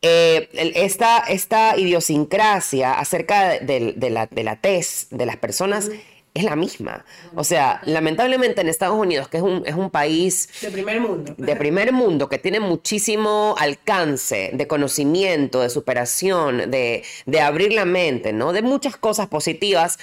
[0.03, 5.91] eh, esta, esta idiosincrasia acerca de la, de la tez de las personas
[6.33, 7.05] es la misma.
[7.35, 11.35] O sea, lamentablemente en Estados Unidos, que es un, es un país De primer mundo.
[11.37, 17.85] de primer mundo que tiene muchísimo alcance de conocimiento, de superación, de, de abrir la
[17.85, 18.53] mente, ¿no?
[18.53, 19.99] De muchas cosas positivas.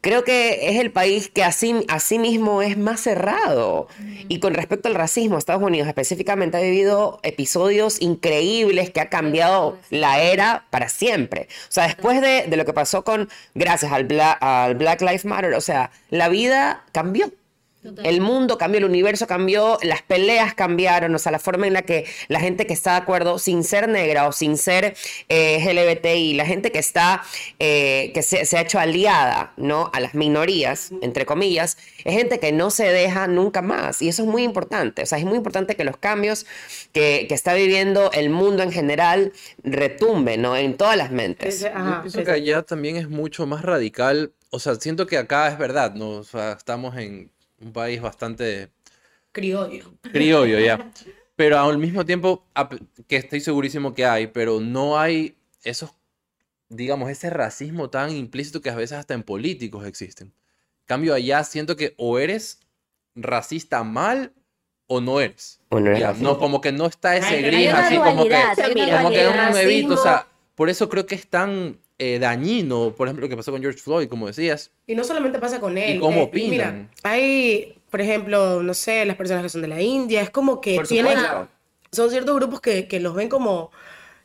[0.00, 3.88] Creo que es el país que así, así mismo es más cerrado.
[4.28, 9.78] Y con respecto al racismo, Estados Unidos específicamente ha vivido episodios increíbles que ha cambiado
[9.90, 11.48] la era para siempre.
[11.68, 15.24] O sea, después de, de lo que pasó con, gracias al, Bla- al Black Lives
[15.24, 17.32] Matter, o sea, la vida cambió.
[17.82, 21.82] El mundo cambió, el universo cambió, las peleas cambiaron, o sea, la forma en la
[21.82, 24.94] que la gente que está de acuerdo, sin ser negra o sin ser
[25.30, 27.22] eh, LGBTI, la gente que está,
[27.58, 29.90] eh, que se, se ha hecho aliada, ¿no?
[29.94, 34.02] A las minorías, entre comillas, es gente que no se deja nunca más.
[34.02, 35.02] Y eso es muy importante.
[35.02, 36.44] O sea, es muy importante que los cambios
[36.92, 39.32] que, que está viviendo el mundo en general
[39.64, 40.54] retumben, ¿no?
[40.54, 41.64] En todas las mentes.
[41.64, 44.32] Ajá, Yo pienso que allá también es mucho más radical.
[44.50, 46.10] O sea, siento que acá es verdad, ¿no?
[46.10, 48.70] O sea, estamos en un país bastante
[49.32, 49.94] criollo.
[50.12, 50.90] criollo ya.
[51.36, 52.44] Pero al mismo tiempo,
[53.08, 55.94] que estoy segurísimo que hay, pero no hay esos,
[56.68, 60.26] digamos, ese racismo tan implícito que a veces hasta en políticos existen.
[60.26, 62.60] En cambio, allá siento que o eres
[63.14, 64.34] racista mal
[64.86, 65.62] o no eres.
[65.70, 68.36] O no eres no, como que no está ese gris así como que,
[68.90, 69.92] como que es un.
[69.92, 73.52] O sea, por eso creo que es tan eh, dañino, por ejemplo, lo que pasó
[73.52, 74.70] con George Floyd, como decías.
[74.86, 75.96] Y no solamente pasa con él.
[75.96, 76.90] ¿Y cómo eh, Mira, opinan?
[77.02, 80.76] hay, por ejemplo, no sé, las personas que son de la India, es como que
[80.76, 81.48] Por tienen, supuesto.
[81.92, 83.70] son ciertos grupos que, que los ven como,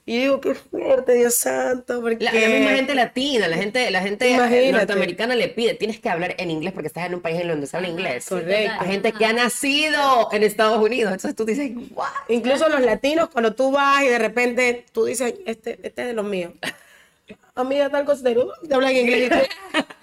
[0.05, 2.23] y digo, qué fuerte, Dios santo, porque...
[2.23, 4.71] La, la misma gente latina, la gente, la gente Imagínate.
[4.71, 7.67] norteamericana le pide, tienes que hablar en inglés porque estás en un país en donde
[7.67, 8.27] se habla inglés.
[8.29, 8.71] Correcto.
[8.79, 11.11] A gente que ha nacido en Estados Unidos.
[11.11, 12.07] Entonces tú dices, ¿what?
[12.29, 16.13] Incluso los latinos, cuando tú vas y de repente tú dices, este, este es de
[16.13, 16.53] los míos.
[17.55, 19.31] amiga tal cosa, te habla en inglés.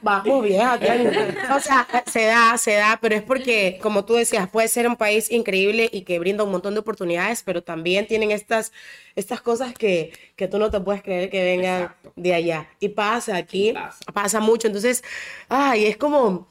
[0.02, 0.78] Vamos, vieja.
[0.78, 1.54] tía".
[1.56, 4.96] O sea, se da, se da, pero es porque, como tú decías, puede ser un
[4.96, 8.72] país increíble y que brinda un montón de oportunidades, pero también tienen estas,
[9.14, 12.68] estas cosas que, que tú no te puedes creer que vengan de allá.
[12.80, 13.74] Y pasa aquí,
[14.12, 14.40] pasa.
[14.40, 14.66] mucho.
[14.66, 15.04] Entonces,
[15.48, 16.48] ay, es como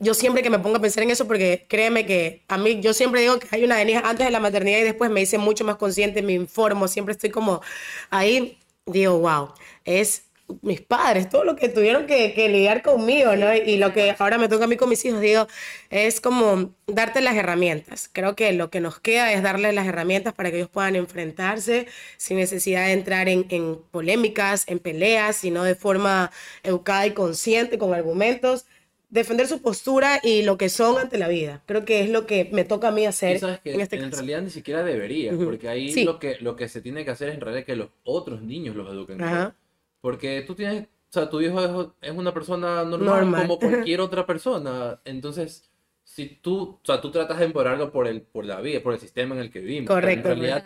[0.00, 2.92] yo siempre que me pongo a pensar en eso, porque créeme que a mí, yo
[2.92, 5.64] siempre digo que hay una Denise antes de la maternidad y después me hice mucho
[5.64, 7.62] más consciente, me informo, siempre estoy como
[8.10, 9.50] ahí, digo, wow,
[9.84, 10.24] es
[10.60, 13.54] mis padres, todo lo que tuvieron que, que lidiar conmigo, ¿no?
[13.54, 15.46] Y lo que ahora me toca a mí con mis hijos, digo,
[15.88, 18.10] es como darte las herramientas.
[18.12, 21.86] Creo que lo que nos queda es darles las herramientas para que ellos puedan enfrentarse
[22.18, 26.30] sin necesidad de entrar en, en polémicas, en peleas, sino de forma
[26.62, 28.66] educada y consciente, con argumentos
[29.08, 31.62] defender su postura y lo que son ante la vida.
[31.66, 33.96] Creo que es lo que me toca a mí hacer Y sabes que en este
[33.96, 34.16] en caso.
[34.16, 36.04] realidad ni siquiera debería, porque ahí Sí.
[36.04, 38.74] lo que, lo que se tiene que hacer es en realidad que los otros niños
[38.76, 39.22] los eduquen.
[39.22, 39.54] Ajá.
[40.04, 41.64] Porque tú tienes, o sea, tu hijo
[42.02, 43.42] es, es una persona normal, Normal.
[43.46, 45.00] como cualquier otra persona.
[45.06, 45.70] Entonces,
[46.04, 49.00] si tú, o sea, tú tratas de empoderarlo por el, por la vida, por el
[49.00, 49.88] sistema en el que vivimos.
[49.88, 50.28] Correcto.
[50.28, 50.64] En realidad,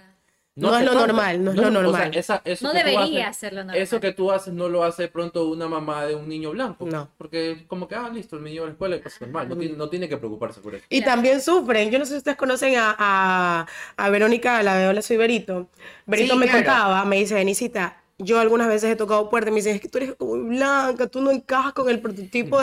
[0.57, 1.07] No es hace lo falta.
[1.07, 2.11] normal, no es lo o sea, normal.
[2.17, 3.77] esa- eso No debería haces- ser lo normal.
[3.81, 6.85] Eso que tú haces no lo hace pronto una mamá de un niño blanco.
[6.91, 7.09] No.
[7.17, 9.49] Porque como que, ah, listo, el niño va a la escuela y pasa normal.
[9.49, 10.85] No tiene, no tiene que preocuparse por eso.
[10.89, 11.93] Y también sufren.
[11.93, 15.69] Yo no sé si ustedes conocen a, a, a Verónica, la de Hola Soy Berito.
[16.07, 16.59] Berito Sí, me claro.
[16.65, 19.89] contaba, me dice, Denisita, yo algunas veces he tocado puertas y me dicen, es que
[19.89, 22.61] tú eres muy blanca, tú no encajas con el prototipo.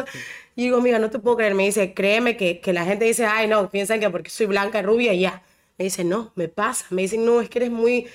[0.55, 1.55] Y digo, amiga, no te puedo creer.
[1.55, 4.81] Me dice, créeme que, que la gente dice, ay, no, piensan que porque soy blanca,
[4.81, 5.43] rubia, ya.
[5.77, 6.85] Me dice, no, me pasa.
[6.89, 8.07] Me dicen, no, es que eres muy...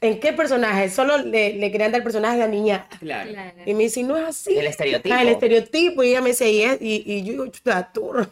[0.00, 0.88] ¿En qué personaje?
[0.90, 2.86] Solo le, le querían dar el personaje de la niña.
[3.00, 3.30] Claro.
[3.30, 3.52] Claro.
[3.64, 4.56] Y me dice, no es así.
[4.56, 5.14] El estereotipo.
[5.14, 6.02] Ah, el estereotipo.
[6.02, 8.26] Y ella me dice, y, es- y, y yo digo, chuta, turro.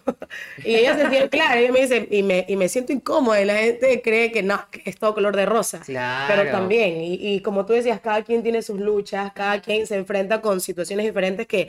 [0.64, 3.40] Y ella se siente, claro, ella me dice, y me, y me siento incómoda.
[3.40, 5.80] Y la gente cree que no, que es todo color de rosa.
[5.80, 6.34] Claro.
[6.34, 9.96] Pero también, y, y como tú decías, cada quien tiene sus luchas, cada quien se
[9.96, 11.68] enfrenta con situaciones diferentes que,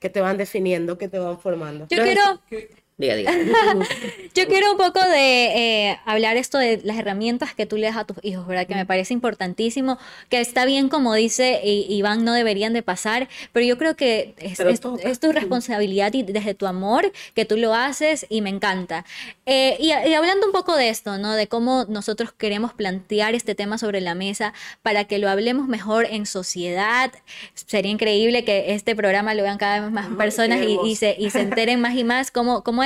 [0.00, 1.86] que te van definiendo, que te van formando.
[1.88, 2.20] Yo quiero,
[2.98, 3.30] Diga, diga.
[4.34, 7.96] yo quiero un poco de eh, hablar esto de las herramientas que tú le das
[7.98, 8.66] a tus hijos, ¿verdad?
[8.66, 9.98] Que me parece importantísimo,
[10.30, 14.58] que está bien como dice Iván, no deberían de pasar, pero yo creo que es,
[14.60, 19.04] es- es tu responsabilidad y desde tu amor que tú lo haces y me encanta.
[19.44, 21.34] Eh, y, y hablando un poco de esto, ¿no?
[21.34, 26.06] De cómo nosotros queremos plantear este tema sobre la mesa para que lo hablemos mejor
[26.06, 27.12] en sociedad.
[27.54, 31.28] Sería increíble que este programa lo vean cada vez más personas y, y se, y
[31.28, 32.85] se enteren más y más cómo, cómo.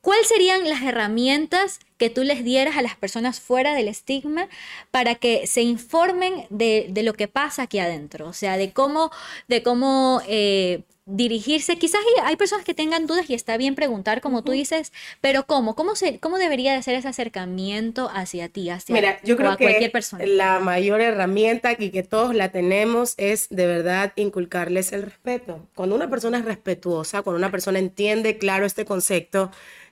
[0.00, 4.48] ¿Cuáles serían las herramientas que tú les dieras a las personas fuera del estigma
[4.90, 8.26] para que se informen de, de lo que pasa aquí adentro?
[8.28, 9.10] O sea, de cómo,
[9.48, 11.76] de cómo eh, dirigirse.
[11.76, 15.74] Quizás hay, personas que tengan dudas y está bien preguntar, como tú dices, pero ¿cómo?
[15.74, 19.56] ¿Cómo, se, cómo debería de ser ese acercamiento hacia ti, hacia Mira, yo creo a
[19.56, 20.24] que cualquier persona?
[20.26, 25.66] la mayor herramienta y que todos la tenemos es de verdad inculcarles el respeto.
[25.74, 29.50] Cuando una persona es respetuosa, cuando una persona entiende claro este concepto,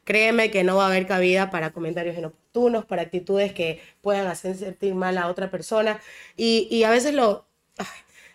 [0.08, 4.56] créeme que no va a haber cabida para comentarios inoportunos, para actitudes que puedan hacer
[4.56, 6.00] sentir mal a otra persona.
[6.34, 7.46] Y, a veces lo...
[7.76, 7.86] ay,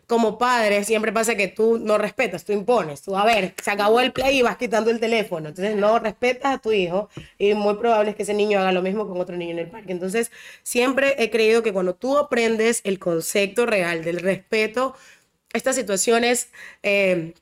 [0.05, 4.01] Como padre siempre pasa que tú no respetas, tú impones, tú a ver, se acabó
[4.01, 7.09] el play y vas quitando el teléfono, entonces no respetas a tu hijo
[7.39, 9.69] y muy probable es que ese niño haga lo mismo con otro niño en el
[9.71, 9.93] parque.
[9.93, 10.31] Entonces
[10.61, 14.93] siempre he creído que cuando tú aprendes el concepto real del respeto,
[15.53, 16.49] estas situaciones...
[16.83, 17.33] eh,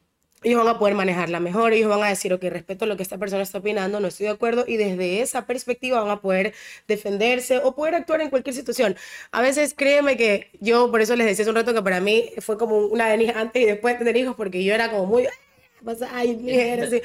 [0.43, 3.17] ellos van a poder manejarla mejor, ellos van a decir, ok, respeto lo que esta
[3.17, 6.53] persona está opinando, no estoy de acuerdo, y desde esa perspectiva van a poder
[6.87, 8.95] defenderse o poder actuar en cualquier situación.
[9.31, 12.31] A veces, créeme que yo, por eso les decía hace un rato que para mí
[12.39, 15.25] fue como una Denise antes y después de tener hijos, porque yo era como muy,
[15.25, 15.31] "Ah,
[15.85, 17.01] pasa, ay, mujer, así.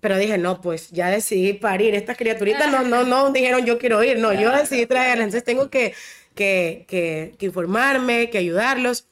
[0.00, 1.94] Pero dije, no, pues ya decidí parir.
[1.94, 5.24] Estas criaturitas no, no, no dijeron yo quiero ir, no, yo decidí traerlas.
[5.26, 5.94] Entonces tengo que,
[6.34, 9.08] que, que, que informarme, que ayudarlos.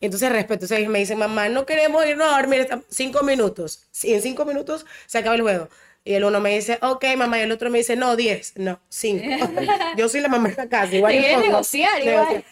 [0.00, 3.84] Entonces respeto, o sea, ellos me dicen, mamá, no queremos irnos a dormir cinco minutos.
[4.02, 5.68] En cinco minutos se acaba el juego.
[6.04, 8.80] Y el uno me dice, ok, mamá, y el otro me dice, no, diez, no,
[8.88, 9.24] cinco.
[9.96, 11.12] Yo soy la mamá de la casa, igual.
[11.12, 12.14] Quieren pongo- negociar, igual.
[12.28, 12.44] negociar.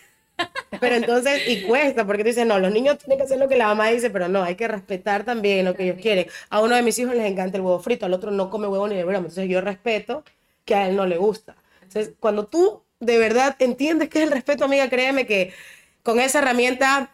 [0.80, 3.56] Pero entonces, y cuesta, porque tú dices, no, los niños tienen que hacer lo que
[3.56, 6.26] la mamá dice, pero no, hay que respetar también lo que ellos quieren.
[6.50, 8.86] A uno de mis hijos les encanta el huevo frito, al otro no come huevo
[8.86, 10.24] ni de broma, entonces yo respeto
[10.66, 11.56] que a él no le gusta.
[11.82, 15.54] Entonces, cuando tú de verdad entiendes qué es el respeto, amiga, créeme que
[16.02, 17.10] con esa herramienta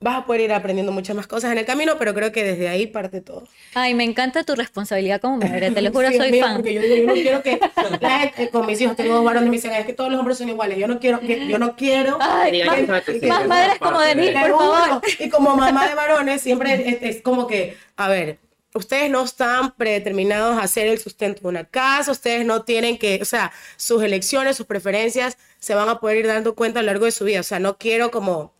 [0.00, 2.68] vas a poder ir aprendiendo muchas más cosas en el camino, pero creo que desde
[2.68, 3.48] ahí parte todo.
[3.74, 6.56] Ay, me encanta tu responsabilidad como madre, te lo juro, Sí, soy fan.
[6.56, 7.58] Porque yo no quiero que
[8.00, 10.38] la gente- con mis hijos, tengo dos varones, me dicen, es que todos los hombres
[10.38, 10.76] son iguales.
[10.78, 12.18] Yo no quiero que, yo no quiero.
[12.20, 15.02] Ay, más, madres como de mí, Te por favor.
[15.18, 18.38] Y como mamá de varones, siempre es, es como que, a ver,
[18.74, 23.20] ustedes no están predeterminados a hacer el sustento de una casa, ustedes no tienen que,
[23.22, 26.86] o sea, sus elecciones, sus preferencias se van a poder ir dando cuenta a lo
[26.88, 27.40] largo de su vida.
[27.40, 28.52] O sea, no quiero como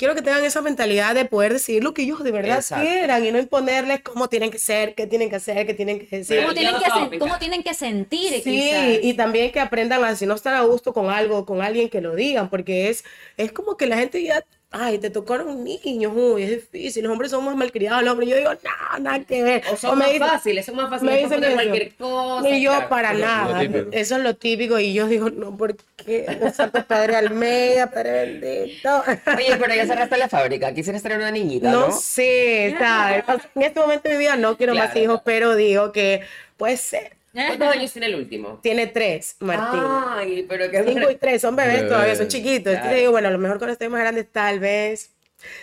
[0.00, 2.88] quiero que tengan esa mentalidad de poder decidir lo que ellos de verdad Exacto.
[2.88, 6.16] quieran y no imponerles cómo tienen que ser, qué tienen que hacer, qué tienen que
[6.20, 6.40] decir.
[6.40, 6.74] ¿Cómo tienen,
[7.10, 8.98] que cómo tienen sentir, Sí, quizás?
[9.02, 12.00] y también que aprendan a si no están a gusto con algo, con alguien que
[12.00, 13.04] lo digan, porque es,
[13.36, 14.42] es como que la gente ya,
[14.72, 18.36] ay, te tocaron niños, uy, es difícil, los hombres son más malcriados, los hombres, yo
[18.36, 19.62] digo, no, nada que ver.
[19.72, 21.54] O son me más dicen- fáciles, son más me fáciles dicen para eso.
[21.56, 22.48] cualquier cosa.
[22.50, 22.88] Y yo claro.
[22.88, 26.26] para nada, eso es lo típico, y yo digo, no, ¿por qué?
[26.54, 29.02] Santo Padre Almeida, Padre bendito.
[29.36, 31.88] Oye, pero ya cerraste la fábrica, quisieras tener una niñita, ¿no?
[31.88, 33.24] No sé, ¿sabes?
[33.24, 35.00] O sea, En este momento de mi vida no quiero más Claro.
[35.00, 36.20] hijos, pero digo que
[36.56, 37.19] puede ser.
[37.32, 38.58] ¿Cuántos años tiene el último?
[38.62, 39.80] Tiene tres, Martín.
[39.84, 42.72] Ay, pero qué Cinco y tres, son bebés todavía, son chiquitos.
[42.72, 45.10] Entonces digo, bueno, a lo mejor cuando estén más grandes, tal vez,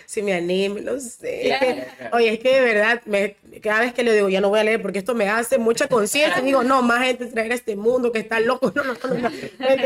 [0.06, 1.86] si me anime, no sé.
[2.12, 4.64] Oye, es que de verdad, me- cada vez que le digo, ya no voy a
[4.64, 6.40] leer porque esto me hace mucha conciencia.
[6.42, 8.72] Digo, no, más gente traer a este mundo que está loco.
[8.78, 9.28] No, no, no, no.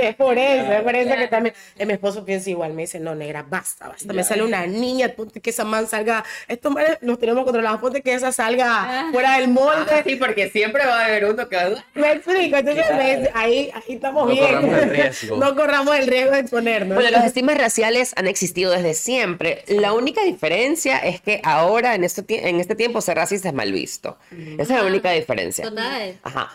[0.02, 1.54] Es por eso, es por eso que también.
[1.78, 4.12] eh, mi esposo piensa igual, me dice, no, negra, basta, basta.
[4.12, 6.24] Me sale una niña, ponte que esa man salga.
[6.48, 9.90] Estos manes los tenemos controlados, ponte que esa salga fuera del molde.
[9.90, 11.56] Ah, sí, porque siempre va a haber uno que...
[11.94, 14.44] Me explico, entonces me dice, ahí, ahí estamos No bien.
[14.46, 15.36] corramos el riesgo.
[15.38, 16.94] no corramos el riesgo de exponernos.
[16.94, 19.64] Bueno, los estigmas raciales han existido desde siempre.
[19.82, 23.72] La única diferencia es que ahora, en este, en este tiempo, ser racista es mal
[23.72, 24.16] visto.
[24.30, 25.68] Esa es la única diferencia.
[25.68, 26.18] Total.
[26.22, 26.50] Ajá.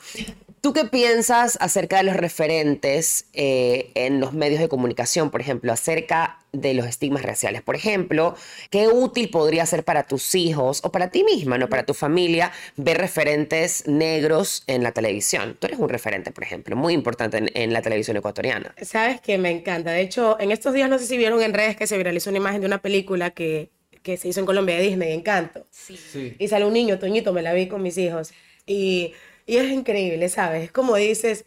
[0.67, 5.71] ¿Tú qué piensas acerca de los referentes eh, en los medios de comunicación, por ejemplo,
[5.71, 7.61] acerca de los estigmas raciales?
[7.61, 8.35] Por ejemplo,
[8.69, 12.51] ¿qué útil podría ser para tus hijos o para ti misma, no para tu familia,
[12.75, 15.55] ver referentes negros en la televisión?
[15.57, 18.75] Tú eres un referente, por ejemplo, muy importante en, en la televisión ecuatoriana.
[18.81, 19.91] Sabes que me encanta.
[19.91, 22.39] De hecho, en estos días no sé si vieron en redes que se viralizó una
[22.39, 23.69] imagen de una película que,
[24.03, 25.65] que se hizo en Colombia de Disney, Encanto.
[25.71, 26.35] Sí.
[26.37, 28.33] Y sale un niño, Toñito, me la vi con mis hijos.
[28.65, 29.13] Y,
[29.47, 30.65] y es increíble, ¿sabes?
[30.65, 31.45] Es como dices,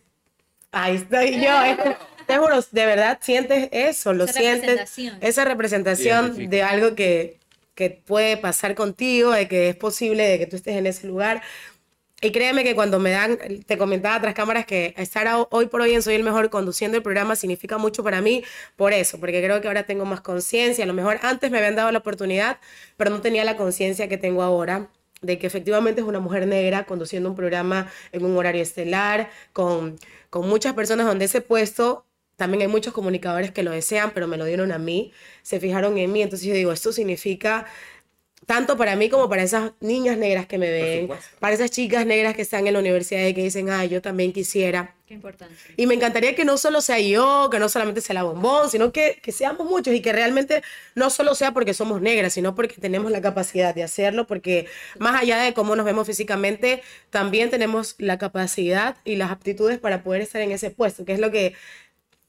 [0.72, 1.62] ahí estoy yo.
[1.62, 1.78] Es
[2.26, 4.60] te juro, de verdad sientes eso, lo Esa sientes.
[4.68, 5.18] representación.
[5.20, 7.38] Esa representación de algo que,
[7.74, 11.42] que puede pasar contigo, de que es posible, de que tú estés en ese lugar.
[12.22, 15.92] Y créeme que cuando me dan, te comentaba tras cámaras que estar hoy por hoy
[15.94, 18.44] en Soy el Mejor conduciendo el programa significa mucho para mí
[18.76, 20.84] por eso, porque creo que ahora tengo más conciencia.
[20.84, 22.58] A lo mejor antes me habían dado la oportunidad,
[22.96, 24.88] pero no tenía la conciencia que tengo ahora
[25.20, 29.98] de que efectivamente es una mujer negra conduciendo un programa en un horario estelar, con,
[30.30, 32.06] con muchas personas donde ese puesto
[32.36, 35.12] también hay muchos comunicadores que lo desean, pero me lo dieron a mí,
[35.42, 36.22] se fijaron en mí.
[36.22, 37.66] Entonces yo digo, esto significa
[38.46, 42.34] tanto para mí como para esas niñas negras que me ven, para esas chicas negras
[42.34, 44.94] que están en la universidad y que dicen, ah, yo también quisiera.
[45.06, 45.54] Qué importante.
[45.76, 48.92] Y me encantaría que no solo sea yo, que no solamente sea la bombón, sino
[48.92, 50.62] que, que seamos muchos y que realmente
[50.94, 54.66] no solo sea porque somos negras, sino porque tenemos la capacidad de hacerlo, porque
[54.98, 60.02] más allá de cómo nos vemos físicamente, también tenemos la capacidad y las aptitudes para
[60.02, 61.54] poder estar en ese puesto, que es lo que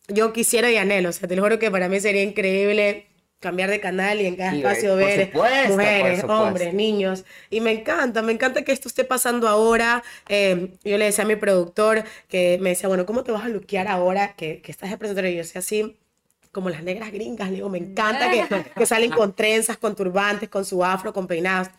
[0.08, 1.10] yo quisiera y anhelo.
[1.10, 3.11] O sea, te lo juro que para mí sería increíble
[3.42, 7.26] cambiar de canal y en cada Sí, espacio por ver supuesto, mujeres, hombres, niños.
[7.50, 10.04] Y me encanta, me encanta que esto esté pasando ahora.
[10.30, 13.50] Eh, yo le decía a mi productor que me decía, bueno, ¿cómo te vas a
[13.50, 15.30] luquear ahora que, que estás de presentadora?
[15.30, 15.98] Y yo decía así,
[16.52, 18.46] como las negras gringas, le digo, me encanta que,
[18.78, 21.70] que salen con trenzas, con turbantes, con su afro, con peinados.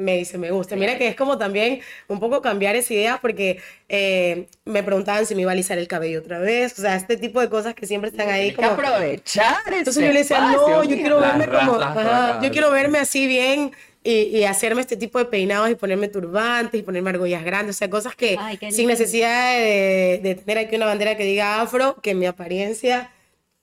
[0.00, 0.76] Me dice, me gusta.
[0.76, 5.34] Mira que es como también un poco cambiar esa idea porque eh, me preguntaban si
[5.34, 6.78] me iba a alisar el cabello otra vez.
[6.78, 8.70] O sea, este tipo de cosas que siempre están ahí Hay que como...
[8.70, 11.78] aprovechar Entonces yo le decía, espacio, no, yo quiero verme como,
[12.42, 13.72] yo quiero verme así bien
[14.02, 17.78] y, y hacerme este tipo de peinados y ponerme turbantes y ponerme argollas grandes, o
[17.78, 21.96] sea, cosas que Ay, sin necesidad de, de tener aquí una bandera que diga afro,
[22.02, 23.10] que mi apariencia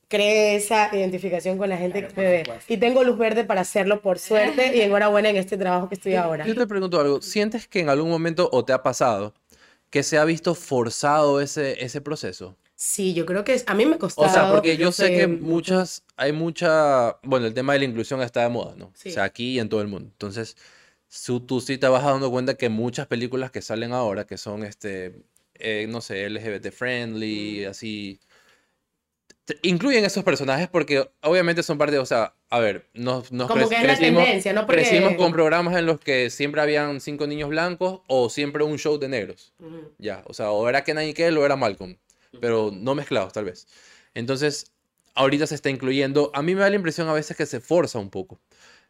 [0.07, 2.43] cree esa identificación con la gente que me ve.
[2.67, 6.15] Y tengo luz verde para hacerlo por suerte y enhorabuena en este trabajo que estoy
[6.15, 6.45] ahora.
[6.45, 9.33] Yo te pregunto algo, ¿sientes que en algún momento o te ha pasado
[9.89, 12.57] que se ha visto forzado ese, ese proceso?
[12.75, 15.27] Sí, yo creo que es- a mí me ha O sea, porque yo sé que
[15.27, 18.91] muchas, hay mucha, bueno, el tema de la inclusión está de moda, ¿no?
[18.95, 19.09] Sí.
[19.09, 20.09] O sea, aquí y en todo el mundo.
[20.11, 20.55] Entonces,
[21.07, 24.63] su- tú sí te vas dando cuenta que muchas películas que salen ahora, que son,
[24.63, 25.23] este,
[25.55, 27.69] eh, no sé, LGBT friendly, Mm.
[27.71, 28.19] así,
[29.61, 33.69] incluyen esos personajes porque obviamente son parte, o sea, a ver, nos, nos Como cre-
[33.69, 34.65] que es la crecimos, tendencia, ¿no?
[34.65, 38.77] Porque- crecimos con programas en los que siempre habían cinco niños blancos o siempre un
[38.77, 39.53] show de negros.
[39.97, 41.95] Ya, o sea, o era Kenan y Kel o era Malcolm,
[42.39, 43.67] pero no mezclados tal vez.
[44.13, 44.71] Entonces,
[45.15, 46.29] ahorita se está incluyendo.
[46.33, 48.39] A mí me da la impresión a veces que se forza un poco.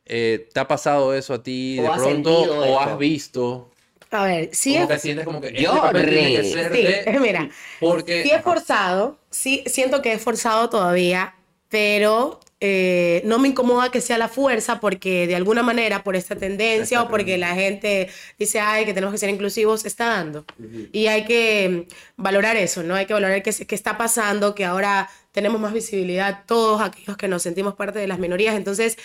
[0.05, 2.80] Eh, ¿Te ha pasado eso a ti ¿O de pronto o eso?
[2.80, 3.72] has visto?
[4.12, 6.51] A ver, sí como es, que sientes como que Yo, este papel tiene que re.
[6.51, 7.49] ser sí, de- mira,
[7.80, 11.36] porque Sí es forzado, sí siento que es forzado todavía,
[11.70, 16.36] pero eh, no me incomoda que sea la fuerza porque de alguna manera por esta
[16.36, 20.45] tendencia o porque la gente dice, ay, que tenemos que ser inclusivos, se está dando.
[20.91, 21.86] Y hay que
[22.18, 22.95] mm, valorar eso, ¿no?
[22.95, 27.28] Hay que valorar qué, qué está pasando, que ahora tenemos más visibilidad todos aquellos que
[27.28, 28.55] nos sentimos parte de las minorías.
[28.55, 28.97] Entonces,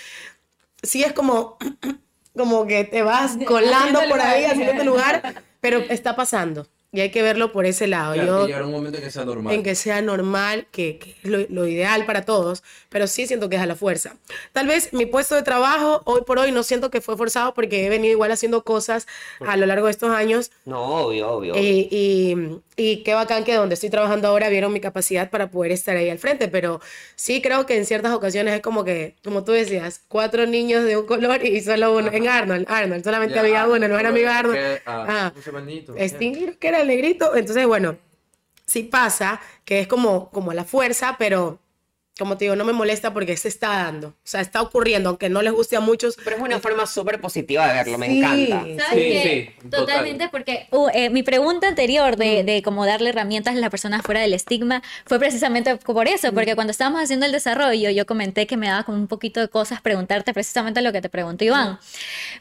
[0.82, 1.58] sí es como,
[2.36, 6.66] como que te vas colando por ahí, haciendo tu lugar, pero está pasando.
[6.94, 8.12] Y hay que verlo por ese lado.
[8.12, 9.54] Claro, Yo, que llegar un momento en que sea normal.
[9.54, 13.48] en que sea normal, que, que es lo, lo ideal para todos, pero sí siento
[13.48, 14.16] que es a la fuerza.
[14.52, 17.86] Tal vez mi puesto de trabajo hoy por hoy no siento que fue forzado porque
[17.86, 19.06] he venido igual haciendo cosas
[19.40, 21.56] a lo largo de estos años No, obvio, obvio.
[21.56, 22.36] y, y,
[22.76, 26.10] y qué bacán que donde estoy trabajando ahora vieron mi capacidad para poder estar ahí
[26.10, 26.82] al frente, pero
[27.16, 30.98] sí creo que en ciertas ocasiones es como que, como tú decías, cuatro niños de
[30.98, 34.28] un color y solo uno, en Arnold, Arnold, solamente Ya, había uno, no era amigo
[34.28, 34.56] Arnold.
[34.58, 35.32] que- ah, Ah.
[36.06, 37.96] Stingy, que era el negrito, entonces bueno,
[38.66, 41.58] sí pasa que es como, como la fuerza, pero
[42.18, 45.28] como te digo, no me molesta porque se está dando, o sea, está ocurriendo, aunque
[45.30, 46.16] no les guste a muchos.
[46.22, 48.18] Pero es una forma súper positiva de verlo, me Sí.
[48.18, 48.60] encanta.
[48.60, 49.52] ¿Sabes Sí, qué?
[49.60, 49.80] sí, total.
[49.86, 54.02] Totalmente, porque uh, eh, mi pregunta anterior de, de cómo darle herramientas a las personas
[54.02, 58.46] fuera del estigma fue precisamente por eso, porque cuando estábamos haciendo el desarrollo yo comenté
[58.46, 61.78] que me daba como un poquito de cosas preguntarte precisamente lo que te preguntó Iván.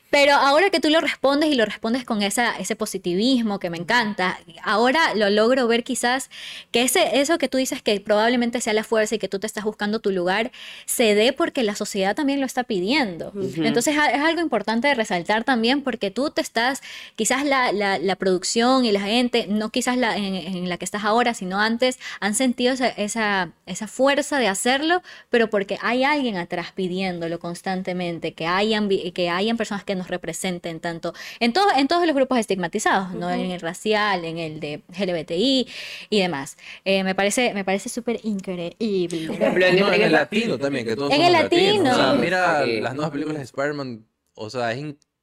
[0.09, 3.77] Pero ahora que tú lo respondes y lo respondes con esa, ese positivismo que me
[3.77, 6.29] encanta, ahora lo logro ver quizás
[6.71, 9.47] que ese, eso que tú dices que probablemente sea la fuerza y que tú te
[9.47, 10.51] estás buscando tu lugar,
[10.85, 13.31] se dé porque la sociedad también lo está pidiendo.
[13.65, 16.81] Entonces es algo importante de resaltar también porque tú te estás,
[17.15, 20.85] quizás la, la- la producción y la gente, no quizás la, en, en la que
[20.85, 26.03] estás ahora, sino antes, han sentido esa, esa, esa fuerza de hacerlo, pero porque hay
[26.03, 31.67] alguien atrás pidiéndolo constantemente, que hayan, que hayan personas que nos representen tanto en, todo,
[31.75, 33.29] en todos los grupos estigmatizados, ¿no?
[33.31, 35.67] en el racial, en el de LGBTI
[36.09, 36.57] y demás.
[36.85, 39.37] Eh, me parece, me parece súper increíble.
[39.57, 41.93] Ejemplo, en, No, en en el el- latino también, que todos En somos el latinos.
[41.93, 42.21] O sea, latino.
[42.23, 42.81] mira Sí.
[42.81, 44.77] las nuevas películas de Spider-Man, o sea, es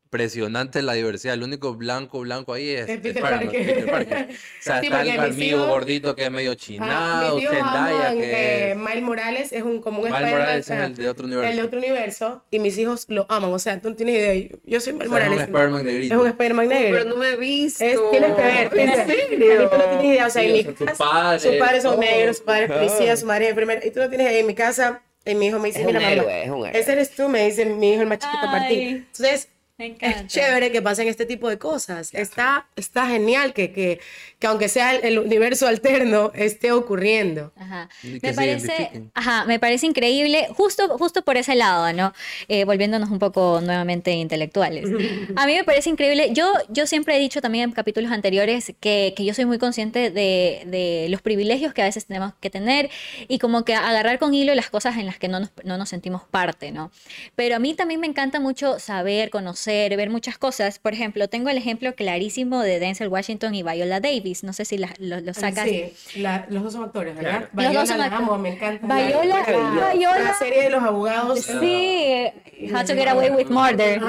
[0.09, 1.35] impresionante la diversidad.
[1.35, 3.67] El único blanco, blanco ahí es Es Peter Spider-Man, Parker.
[3.67, 4.29] Peter Parker.
[4.59, 9.03] O sea, Sí, está el amigo gordito que es medio chinado, Zendaya que eh, Miles
[9.03, 11.51] Morales es un, como un Miles Spider-Man, Morales es el de otro universo.
[11.51, 12.45] El de otro universo.
[12.51, 13.53] Y mis hijos lo aman.
[13.53, 14.59] O sea, tú no tienes idea.
[14.65, 15.41] Yo soy Miles O sea, es un Morales.
[15.49, 16.15] Spider-Man negrito.
[16.15, 16.99] Es un Spider-Man negro.
[16.99, 17.85] Pero no me he visto.
[17.85, 18.59] Es, tienes que ver.
[18.65, 19.71] ¿En tienes- serio?
[19.71, 20.27] Tú no tienes idea.
[20.27, 23.13] O sea, Sí, en mi casa, padre, sus padres son negros, su padre es policía,
[23.13, 23.17] Ah.
[23.17, 23.85] su madre es enfermera.
[23.87, 24.39] Y tú no tienes idea.
[24.41, 26.79] En mi casa, y mi hijo me dice, Es mira, mamá, héroe, es un héroe.
[26.81, 28.81] ese eres tú, me dice mi hijo el más chiquito para ti.
[28.81, 29.49] Entonces,
[29.79, 30.21] Me encanta.
[30.21, 32.13] es chévere que pasen este tipo de cosas.
[32.13, 34.01] Está, está genial que, que,
[34.39, 37.53] que aunque sea el, el universo alterno, esté ocurriendo.
[37.57, 37.89] Ajá.
[38.03, 42.13] Me parece, ajá, me parece increíble, justo, justo por ese lado, ¿no?
[42.49, 44.85] Eh, volviéndonos un poco nuevamente intelectuales.
[45.37, 46.31] A mí me parece increíble.
[46.33, 50.11] Yo, yo siempre he dicho también en capítulos anteriores que, que yo soy muy consciente
[50.11, 52.91] de, de los privilegios que a veces tenemos que tener
[53.29, 55.89] y como que agarrar con hilo las cosas en las que no nos, no nos
[55.89, 56.91] sentimos parte, ¿no?
[57.37, 60.79] Pero a mí también me encanta mucho saber, conocer, ver muchas cosas.
[60.79, 64.43] Por ejemplo, tengo el ejemplo clarísimo de Denzel Washington y Viola Davis.
[64.45, 65.69] No sé si la- lo, lo sacas.
[65.69, 67.31] Sí, la- los dos son actores, ¿verdad?
[67.31, 67.49] Claro.
[67.55, 68.27] Los dos Viola son la actores.
[68.29, 68.97] amo, me encanta.
[69.07, 70.19] Viola, La- Viola.
[70.21, 71.41] La serie de los abogados.
[71.41, 72.27] Sí,
[72.73, 74.01] How to Get Away with Murder.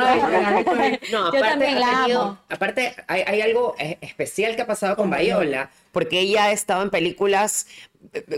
[1.12, 2.38] No, Yo aparte, también ha la tenido- amo.
[2.50, 6.84] Aparte, hay, hay algo especial que ha pasado con Con Viola, porque ella ha estado
[6.84, 7.68] en películas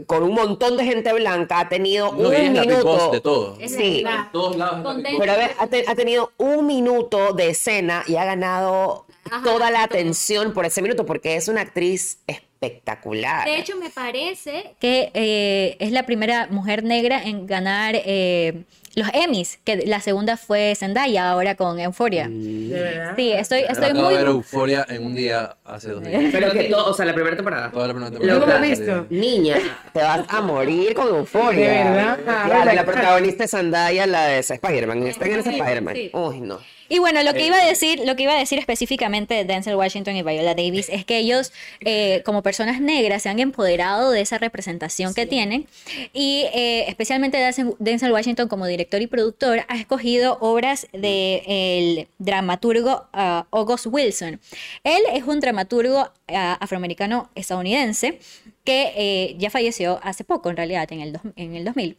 [0.07, 3.11] con un montón de gente blanca, ha tenido No, un es minuto.
[3.11, 3.57] De todo.
[3.67, 4.01] Sí.
[4.01, 4.97] la- todos lados.
[5.19, 9.43] Pero a ver, ha, te- ha tenido un minuto de escena y ha ganado Ajá,
[9.43, 9.97] toda la todo.
[9.99, 13.45] atención por ese minuto, porque es una actriz espectacular.
[13.47, 18.63] De hecho, me parece que eh, es la primera mujer negra en ganar eh,
[18.95, 22.27] los Emmys, que la segunda fue Zendaya ahora con Euphoria.
[22.29, 23.13] De verdad.
[23.15, 24.33] Sí, estoy, estoy Acabo de ver muy...
[24.35, 26.23] Euforia en un día hace dos días.
[26.31, 27.71] Pero que todo, o sea, la primera temporada.
[27.71, 28.59] Toda la primera Yo temporada.
[28.59, 29.07] lo he visto.
[29.09, 29.57] Niña,
[29.93, 31.67] te vas a morir con euforia.
[31.69, 32.19] ¿De verdad?
[32.23, 35.07] Claro, la protagonista es Zendaya, la de Spider-Man.
[35.07, 35.95] Está en ese Spider-Man.
[35.95, 36.11] sí.
[36.13, 36.59] Uy, no.
[36.91, 39.75] Y bueno, lo que iba a decir, lo que iba a decir específicamente de Denzel
[39.75, 44.19] Washington y Viola Davis es que ellos, eh, como personas negras, se han empoderado de
[44.21, 45.67] esa representación que tienen.
[46.13, 53.45] Y eh, especialmente Denzel- Washington como director y productor ha escogido obras del dramaturgo ah,
[53.51, 54.39] August Wilson.
[54.83, 58.19] Él es un dramaturgo ah, afroamericano estadounidense
[58.65, 61.97] que eh, ya falleció hace poco, en realidad, en el, dos- en el 2000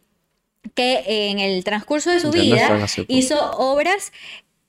[0.75, 2.67] que en el transcurso de su vida
[3.09, 4.13] hizo obras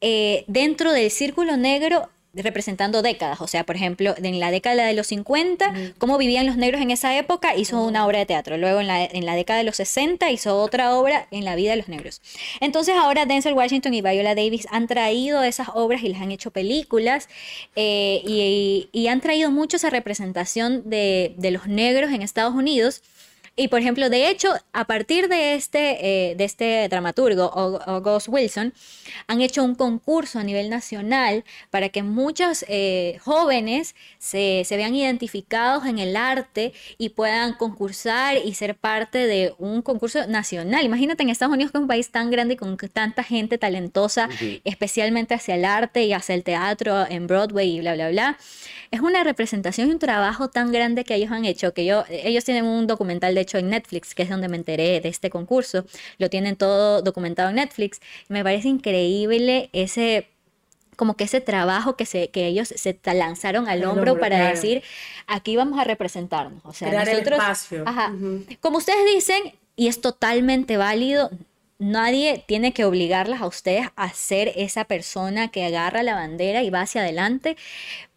[0.07, 4.93] eh, dentro del círculo negro representando décadas, o sea, por ejemplo, en la década de
[4.93, 8.59] los 50, cómo vivían los negros en esa época, hizo una obra de teatro.
[8.59, 11.71] Luego en la, en la década de los 60 hizo otra obra en la vida
[11.71, 12.21] de los negros.
[12.61, 16.51] Entonces ahora Denzel Washington y Viola Davis han traído esas obras y les han hecho
[16.51, 17.29] películas
[17.77, 23.03] eh, y, y han traído mucho esa representación de, de los negros en Estados Unidos
[23.57, 27.53] Y por ejemplo, de hecho, a partir de este, eh, de este dramaturgo,
[27.87, 28.75] August Wilson,
[29.29, 34.97] han hecho un concurso a nivel nacional para que muchos eh, jóvenes se, se, vean
[34.97, 40.85] identificados en el arte y puedan concursar y ser parte de un concurso nacional.
[40.85, 44.29] Imagínate en Estados Unidos, que es un país tan grande y con tanta gente talentosa,
[44.65, 48.39] especialmente hacia el arte y hacia el teatro en Broadway y bla, bla, bla.
[48.91, 52.45] Es una representación y un trabajo tan grande que ellos han hecho, que yo, ellos
[52.45, 55.85] tienen un documental de hecho en Netflix, que es donde me enteré de este concurso,
[56.19, 58.01] lo tienen todo documentado en Netflix.
[58.29, 60.29] Me parece increíble ese
[60.97, 64.83] como que ese trabajo que, se, que ellos se lanzaron al hombro para decir,
[65.27, 66.61] aquí vamos a representarnos.
[66.65, 67.41] O sea, nosotros,
[67.85, 68.13] Ajá,
[68.61, 71.31] Como ustedes dicen, y es totalmente válido,
[71.79, 76.71] nadie tiene que obligarlas a ustedes a ser esa persona que agarra la bandera y
[76.71, 77.57] va hacia adelante,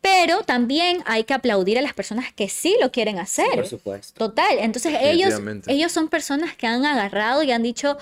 [0.02, 3.56] pero también hay que aplaudir a las personas que sí lo quieren hacer.
[3.56, 4.18] Por supuesto.
[4.18, 4.60] Total.
[4.60, 5.34] Entonces ellos,
[5.68, 7.98] ellos son personas que han agarrado y han dicho,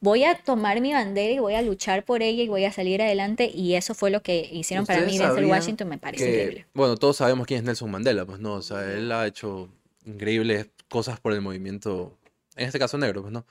[0.00, 3.02] voy a tomar mi bandera y voy a luchar por ella y voy a salir
[3.02, 3.50] adelante.
[3.52, 6.66] Y eso fue lo que hicieron para mí desde Washington, me parece increíble.
[6.74, 9.68] Bueno, todos sabemos quién es Nelson Mandela, pues no, o sea, él ha hecho
[10.04, 12.16] increíbles cosas por el movimiento,
[12.56, 13.44] en este caso negro, pues no.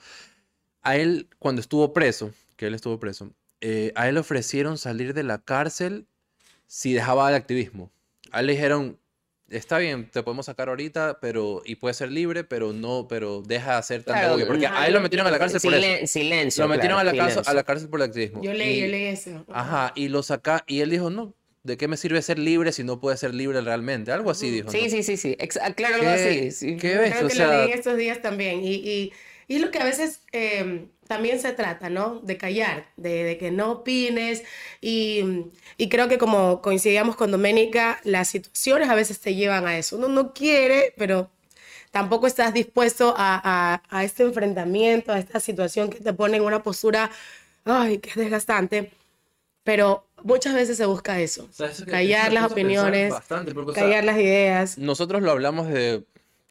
[0.89, 3.31] A él, cuando estuvo preso, que él estuvo preso,
[3.61, 6.07] eh, a él le ofrecieron salir de la cárcel
[6.65, 7.91] si dejaba el activismo.
[8.31, 8.97] A él le dijeron,
[9.51, 13.73] está bien, te podemos sacar ahorita, pero y puede ser libre, pero no, pero deja
[13.73, 16.07] de hacer tanto porque a él lo metieron a la cárcel por eso.
[16.07, 16.63] Silencio.
[16.63, 18.41] Lo metieron a, la cárcel, a la cárcel por el activismo.
[18.41, 19.45] Yo leí, yo leí eso.
[19.49, 22.83] Ajá, y lo saca y él dijo, "No, ¿de qué me sirve ser libre si
[22.83, 24.71] no puede ser libre realmente?" Algo así dijo.
[24.71, 25.37] Sí, sí, sí, sí,
[25.75, 26.49] claro, algo así.
[26.49, 26.77] Sí.
[26.77, 27.13] ¿Qué ves?
[27.15, 29.13] Creo que lo leí estos días también y, y,
[29.49, 32.19] y es lo que a veces eh, también se trata, ¿no?
[32.19, 34.43] De callar, de, de que no opines.
[34.79, 39.75] Y, y, creo que como coincidíamos con Doménica, las situaciones a veces te llevan a
[39.75, 39.97] eso.
[39.97, 41.31] Uno no quiere, pero
[41.89, 46.43] tampoco estás dispuesto a, a, a este enfrentamiento, a esta situación que te pone en
[46.43, 47.09] una postura,
[47.65, 48.91] ay, que es desgastante.
[49.63, 51.47] Pero muchas veces se busca eso.
[51.49, 54.77] O sea, eso callar las opiniones, bastante, callar o sea, las ideas.
[54.77, 56.03] Nosotros lo hablamos de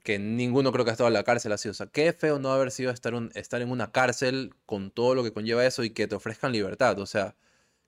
[0.08, 1.68] que ninguno creo que ha estado en la cárcel así.
[1.68, 5.14] O sea, qué feo no haber sido estar, un, estar en una cárcel con todo
[5.14, 6.98] lo que conlleva eso y que te ofrezcan libertad.
[6.98, 7.36] O sea,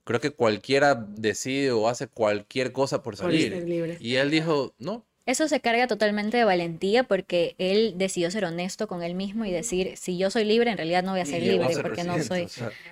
[0.04, 3.54] creo que cualquiera decide o hace cualquier cosa por salir.
[3.54, 8.44] Por y él dijo, no, eso se carga totalmente de valentía porque él decidió ser
[8.44, 11.26] honesto con él mismo y decir, si yo soy libre, en realidad no voy a
[11.26, 12.48] ser libre porque no soy...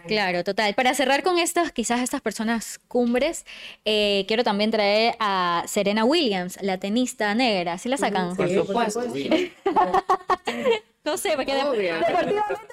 [0.06, 0.74] Claro, total.
[0.74, 3.44] Para cerrar con estas, quizás estas personas cumbres,
[3.84, 7.78] eh, quiero también traer a Serena Williams, la tenista negra.
[7.78, 8.36] ¿Sí la sacan?
[8.36, 9.02] Por supuesto.
[11.04, 11.54] no sé, porque...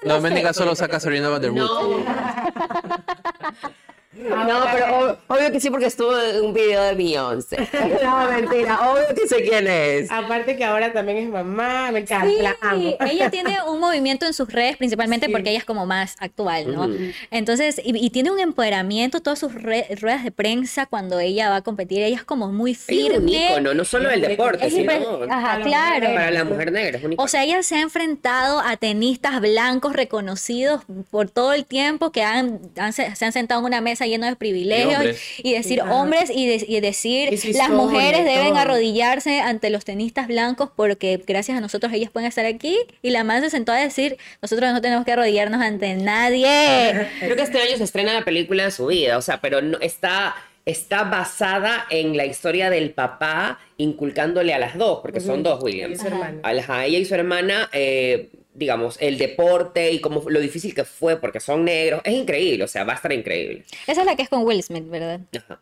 [0.04, 1.70] No, Ménica solo saca Serena Van der No.
[4.16, 7.58] No, pero obvio, que sí, porque estuvo en un video de Beyoncé.
[8.04, 10.10] no, mentira, obvio que sé quién es.
[10.10, 12.96] Aparte que ahora también es mamá, me encanta, la amo.
[13.02, 16.90] Ella tiene un movimiento en sus redes, principalmente porque ella es como más actual, ¿no?
[17.32, 22.02] Entonces, y, tiene un empoderamiento, todas sus ruedas de prensa cuando ella va a competir,
[22.02, 23.16] ella es como muy firme.
[23.16, 24.92] Es un ícono, no solo del deporte, sino
[25.30, 26.08] Ajá, claro.
[26.14, 26.98] para la mujer negra.
[26.98, 31.66] Es un o sea, ella se ha enfrentado a tenistas blancos reconocidos por todo el
[31.66, 32.60] tiempo que han,
[32.94, 37.70] se han sentado en una mesa lleno de privilegios y, decir hombres y, decir las
[37.70, 42.78] mujeres deben arrodillarse ante los tenistas blancos porque gracias a nosotros ellas pueden estar aquí
[43.02, 47.08] y la man se sentó a decir nosotros no tenemos que arrodillarnos ante nadie.
[47.20, 49.80] Creo que este año se estrena la película de su vida, o sea, pero no
[49.80, 50.36] está
[50.66, 56.04] está basada en la historia del papá inculcándole a las dos, porque son dos Williams.
[56.44, 61.18] A ella y su hermana eh, digamos, el deporte y cómo lo difícil que fue
[61.18, 62.02] porque son negros.
[62.04, 63.64] Es increíble, o sea, va a estar increíble.
[63.86, 65.20] Esa es la que es con Will Smith, ¿verdad?
[65.38, 65.60] Ajá.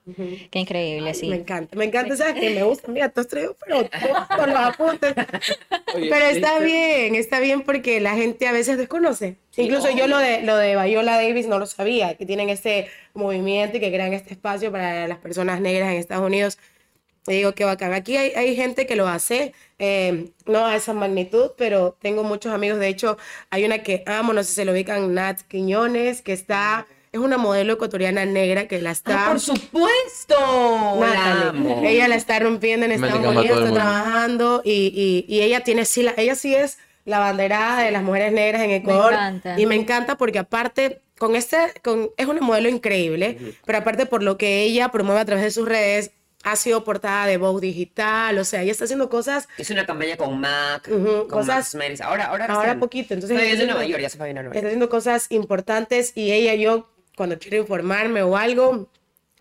[0.52, 1.28] Qué increíble, sí.
[1.28, 2.36] Me encanta, me encanta, ¿sabes?
[2.36, 3.90] Que me gusta, mira, tú has traído, pero
[4.38, 5.14] con los apuntes.
[5.16, 9.38] pero está bien, está bien porque la gente a veces desconoce.
[9.58, 13.78] Incluso yo lo de, lo de Viola Davis no lo sabía, que tienen este movimiento
[13.78, 16.58] y que crean este espacio para las personas negras en Estados Unidos
[17.32, 17.94] digo, qué bacán.
[17.94, 22.54] Aquí hay, hay gente que lo hace, eh, no a esa magnitud, pero tengo muchos
[22.54, 22.80] amigos.
[22.80, 23.18] De hecho,
[23.50, 26.88] hay una que amo, no sé si se lo ubican, Nat Quiñones, que está...
[27.12, 29.28] Es una modelo ecuatoriana negra que la está.
[29.28, 30.36] Ah, ¡Por supuesto!
[31.84, 36.02] Ella la está rompiendo en Estados Unidos, está trabajando y, y, y, ella tiene sí,
[36.02, 39.14] la, ella sí es la banderada de las mujeres negras en Ecuador.
[39.44, 44.06] Me y me encanta porque aparte con este, con, es una modelo increíble, pero aparte
[44.06, 46.12] por lo que ella promueve a través de sus redes,
[46.44, 49.48] ha sido portada de Vogue Digital, o sea, ella está haciendo cosas.
[49.58, 51.76] Es una campaña con Mac, con cosas.
[52.02, 53.14] Ahora, ahora, ahora poquito.
[53.14, 54.56] Entonces, no, es de Nueva York, ya se fue a Nueva York.
[54.56, 58.90] Está haciendo cosas importantes y ella, yo, cuando quiero informarme o algo,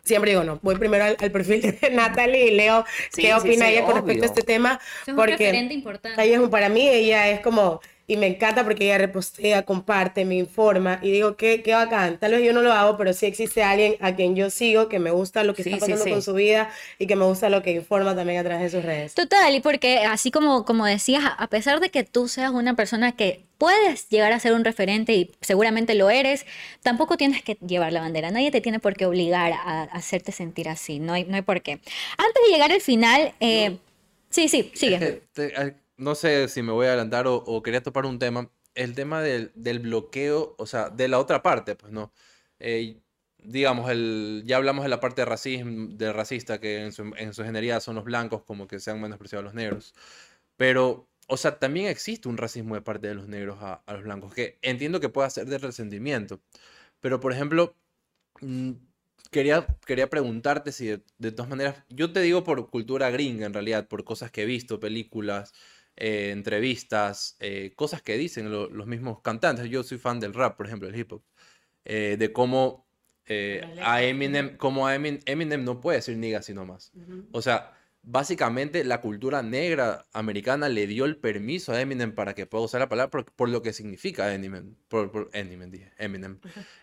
[0.04, 2.84] siempre digo, no, voy primero al, perfil de Natalie y leo
[3.14, 4.80] qué opina ella con respecto a este tema.
[5.06, 6.22] Es porque un importante.
[6.22, 7.80] Ella es, para mí, ella es como
[8.12, 12.18] y me encanta porque ella repostea, comparte, me informa y digo, qué, qué bacán.
[12.18, 14.98] Tal vez yo no lo hago, pero sí existe alguien a quien yo sigo que
[14.98, 16.10] me gusta lo que Sí, está pasando sí.
[16.10, 18.84] con su vida y que me gusta lo que informa también a través de sus
[18.84, 19.14] redes.
[19.14, 23.12] Total, y porque así como, como decías, a pesar de que tú seas una persona
[23.12, 26.44] que puedes llegar a ser un referente y seguramente lo eres,
[26.82, 28.30] tampoco tienes que llevar la bandera.
[28.30, 30.98] Nadie te tiene por qué obligar a, a hacerte sentir así.
[30.98, 31.72] No hay, no hay por qué.
[32.18, 33.78] Antes de llegar al final, eh,
[34.30, 34.96] sí, sí, sigue.
[34.96, 38.50] Es que te- no sé si me voy a adelantar o, quería topar un tema.
[38.74, 42.12] El tema del, del bloqueo, o sea, de la otra parte, pues no.
[42.58, 43.00] Eh,
[43.44, 47.34] digamos, el, ya hablamos de la parte de racismo, de racista, que en su, en
[47.34, 49.94] su ingeniería son los blancos, como que se han menospreciado los negros.
[50.56, 54.34] Pero, o sea, también existe un racismo de parte de los negros a, los blancos,
[54.34, 56.40] que entiendo que pueda ser de resentimiento.
[57.00, 57.76] Pero, por ejemplo,
[58.40, 58.72] mm,
[59.30, 63.54] quería, quería preguntarte si de, de todas maneras, yo te digo por cultura gringa en
[63.54, 65.52] realidad, por cosas que he visto, películas,
[65.96, 69.68] eh, entrevistas, eh, cosas que dicen lo- los mismos cantantes.
[69.68, 71.22] Yo soy fan del rap, por ejemplo, el hip hop,
[71.84, 72.86] eh, de cómo
[73.82, 76.92] a Eminem, como a Eminem, Eminem no puede decir nigga sino más.
[77.32, 77.72] O sea,
[78.02, 82.80] básicamente la cultura negra americana le dio el permiso a Eminem para que pueda usar
[82.80, 84.74] la palabra por, por lo que significa Eminem.
[84.88, 86.40] Por, por- Eminem, dije, Eminem.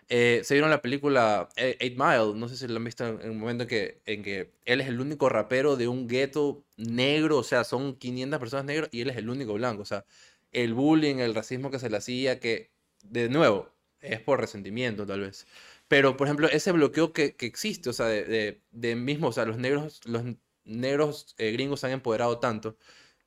[0.08, 3.32] Eh, se vieron la película Eight Mile, no sé si lo han visto en en
[3.32, 7.38] un momento en que, en que él es el único rapero de un gueto negro,
[7.38, 9.82] o sea, son 500 personas negras y él es el único blanco.
[9.84, 10.06] O sea,
[10.52, 12.72] el bullying, el racismo que se le hacía, que
[13.04, 13.70] de nuevo
[14.02, 15.46] es por resentimiento tal vez.
[15.88, 19.32] Pero, por ejemplo, ese bloqueo que, que existe, o sea, de, de, de mismo, o
[19.32, 20.24] sea, los negros, los
[20.66, 22.78] negros eh, gringos se han empoderado tanto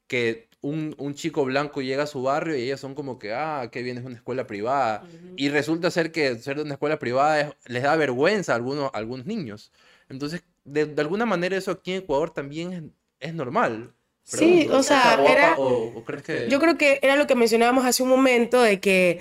[0.07, 3.68] que un, un chico blanco llega a su barrio y ellos son como que, ah,
[3.72, 5.05] qué bien, es una escuela privada.
[5.37, 8.91] Y resulta ser que ser de una escuela privada es- les da vergüenza a algunos,
[8.93, 9.72] a algunos niños.
[10.09, 12.83] Entonces, de, de alguna manera eso aquí en Ecuador también es,
[13.28, 13.93] es normal.
[14.24, 16.33] Sí, o sea, era- o- o crees que...
[16.49, 19.20] Yo creo que era lo que mencionábamos hace un momento de que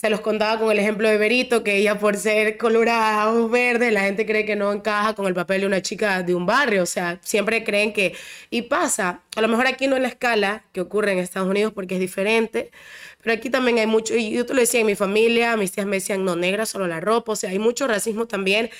[0.00, 3.92] se los contaba con el ejemplo de Berito, que ella por ser colorada, ojos verdes,
[3.92, 6.82] la gente cree que no encaja con el papel de una chica de un barrio,
[6.82, 8.14] o sea, siempre creen que...
[8.50, 11.72] Y pasa, a lo mejor aquí no en la escala que ocurre en Estados Unidos
[11.74, 12.72] porque es diferente,
[13.22, 15.86] pero aquí también hay mucho, y yo te lo decía en mi familia, mis tías
[15.86, 18.70] me decían, no, negra solo la ropa, o sea, hay mucho racismo también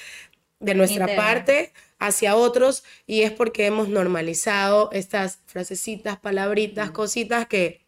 [0.60, 7.82] de nuestra parte hacia otros y es porque hemos normalizado estas frasecitas, palabritas, cositas que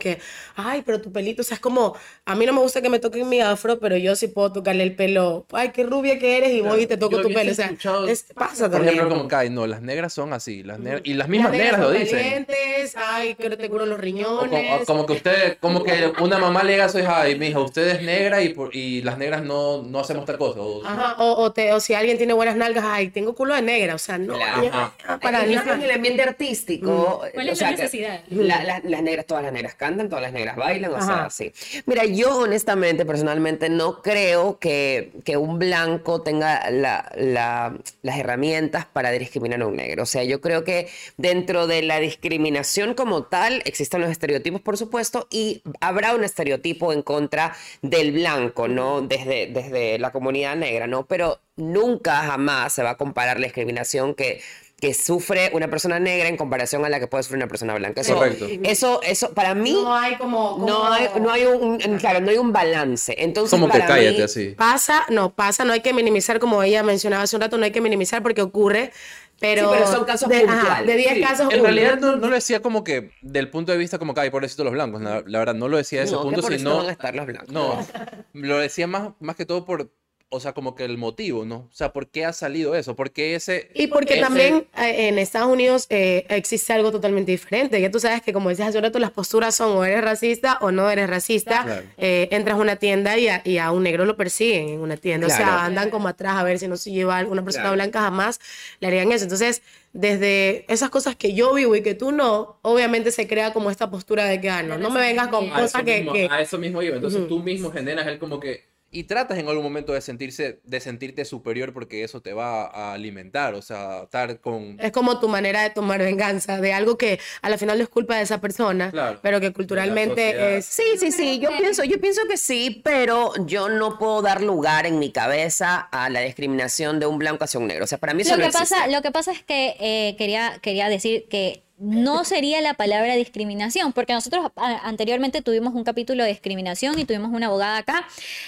[0.00, 0.18] que,
[0.56, 1.94] ay, pero tu pelito, o sea, es como,
[2.24, 4.82] a mí no me gusta que me toquen mi afro, pero yo sí puedo tocarle
[4.82, 7.54] el pelo, ay, qué rubia que eres, y voy y te toco tu pelo, o
[7.54, 7.70] sea,
[8.08, 8.94] es- pasa Por también.
[8.94, 11.80] ejemplo, como Kai, no, las negras son así, las negras, y las mismas Las negras
[11.80, 12.18] lo son dicen.
[12.18, 14.50] calientes, ay, que te curo los riñones.
[14.50, 17.38] como, o como que usted, como que una mamá le diga a su hija, ay,
[17.38, 20.60] mija, usted es negra y, por- y las negras no, no hacemos tal cosa.
[20.60, 23.62] O, Ajá, o, o, te, o si alguien tiene buenas nalgas, ay, tengo culo de
[23.62, 24.92] negra, o sea, no, Claro.
[25.20, 25.74] para nada.
[25.74, 27.22] en el ambiente artístico.
[27.34, 28.20] ¿Cuál o es sea, la necesidad?
[28.30, 31.52] la- la- las negras, todas las negras cantan, todas las negras bailan, o sea, sí.
[31.86, 38.86] Mira, yo honestamente, personalmente, no creo que, que un blanco tenga la- la- las herramientas
[38.86, 40.02] para discriminar a un negro.
[40.02, 44.76] O sea, yo creo que dentro de la discriminación como tal, existen los estereotipos, por
[44.76, 49.00] supuesto, y habrá un estereotipo en contra del blanco, ¿no?
[49.02, 51.06] Desde, desde la comunidad negra, ¿no?
[51.06, 54.40] Pero nunca, jamás se va a comparar la discriminación que
[54.80, 58.00] que sufre una persona negra en comparación a la que puede sufrir una persona blanca.
[58.00, 58.46] Eso, Correcto.
[58.64, 60.52] eso, eso para mí No hay como...
[60.52, 63.14] como- no hay, no hay un, claro, no hay un balance.
[63.18, 64.48] Entonces, como que para cállate mí, así.
[64.56, 67.70] Pasa, no, pasa, no hay que minimizar, como ella mencionaba hace un rato, no hay
[67.72, 68.92] que minimizar porque ocurre,
[69.38, 69.62] pero...
[69.62, 72.34] Sí, pero son casos de, ajá, de 10 Sí, casos, en realidad no, no lo
[72.34, 75.38] decía como que del punto de vista como que hay pobrecito los blancos, la, la
[75.38, 77.14] verdad no lo decía de ese No, punto, que por eso sino van a estar
[77.14, 77.50] los blancos.
[77.50, 77.86] no,
[78.32, 79.90] lo decía más, más que todo por,
[80.32, 81.56] o sea, como que el motivo, ¿no?
[81.56, 82.94] O sea, ¿por qué ha salido eso?
[82.94, 87.32] ¿Por qué ese Y porque ese- también eh, en Estados Unidos eh, existe algo totalmente
[87.32, 87.80] diferente.
[87.80, 90.58] Ya tú sabes que, como decías hace un rato, las posturas son o eres racista
[90.60, 91.64] o no eres racista.
[91.64, 91.82] Claro.
[91.98, 94.96] Eh, entras a una tienda y a, y a un negro lo persiguen en una
[94.96, 95.26] tienda.
[95.26, 97.74] O sea, andan como atrás a ver si no se lleva a una persona Claro.
[97.74, 98.38] blanca, jamás
[98.78, 99.24] le harían eso.
[99.24, 99.62] Entonces,
[99.92, 103.90] desde esas cosas que yo vivo y que tú no, obviamente se crea como esta
[103.90, 105.96] postura de que, ah, no, no me vengas con a cosas eso, que...
[105.98, 106.94] mismo, que- a eso mismo iba.
[106.96, 110.80] Entonces tú mismo generas el como que y tratas en algún momento de sentirse de
[110.80, 115.28] sentirte superior porque eso te va a alimentar, o sea, estar con Es como tu
[115.28, 118.40] manera de tomar venganza de algo que a la final no es culpa de esa
[118.40, 119.18] persona, Claro.
[119.22, 120.66] pero que culturalmente es...
[120.66, 124.86] Sí, sí, sí, yo pienso, yo pienso que sí, pero yo no puedo dar lugar
[124.86, 127.84] en mi cabeza a la discriminación de un blanco hacia un negro.
[127.84, 128.92] O sea, para mí eso Lo no que, pasa, existe.
[128.96, 133.92] lo que pasa es que eh, quería, quería decir que no sería la palabra discriminación,
[133.92, 138.06] porque nosotros anteriormente tuvimos un capítulo de discriminación y tuvimos una abogada acá,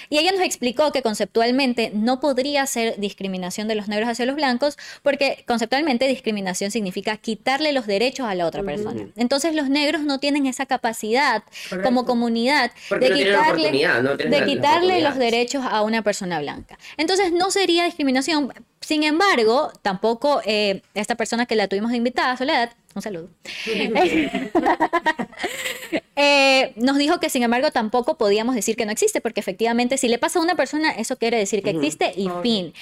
[0.09, 4.35] y ella nos explicó que conceptualmente no podría ser discriminación de los negros hacia los
[4.35, 9.07] blancos, porque conceptualmente discriminación significa quitarle los derechos a la otra persona.
[9.15, 11.43] Entonces los negros no tienen esa capacidad
[11.83, 16.77] como comunidad Porque de no quitarle, no de quitarle los derechos a una persona blanca.
[16.97, 18.53] Entonces no sería discriminación.
[18.83, 23.29] Sin embargo, tampoco eh, esta persona que la tuvimos de invitada, Soledad, un saludo,
[26.15, 30.09] eh, nos dijo que sin embargo tampoco podíamos decir que no existe, porque efectivamente si
[30.09, 32.73] le pasa a una persona, eso quiere decir que existe y fin.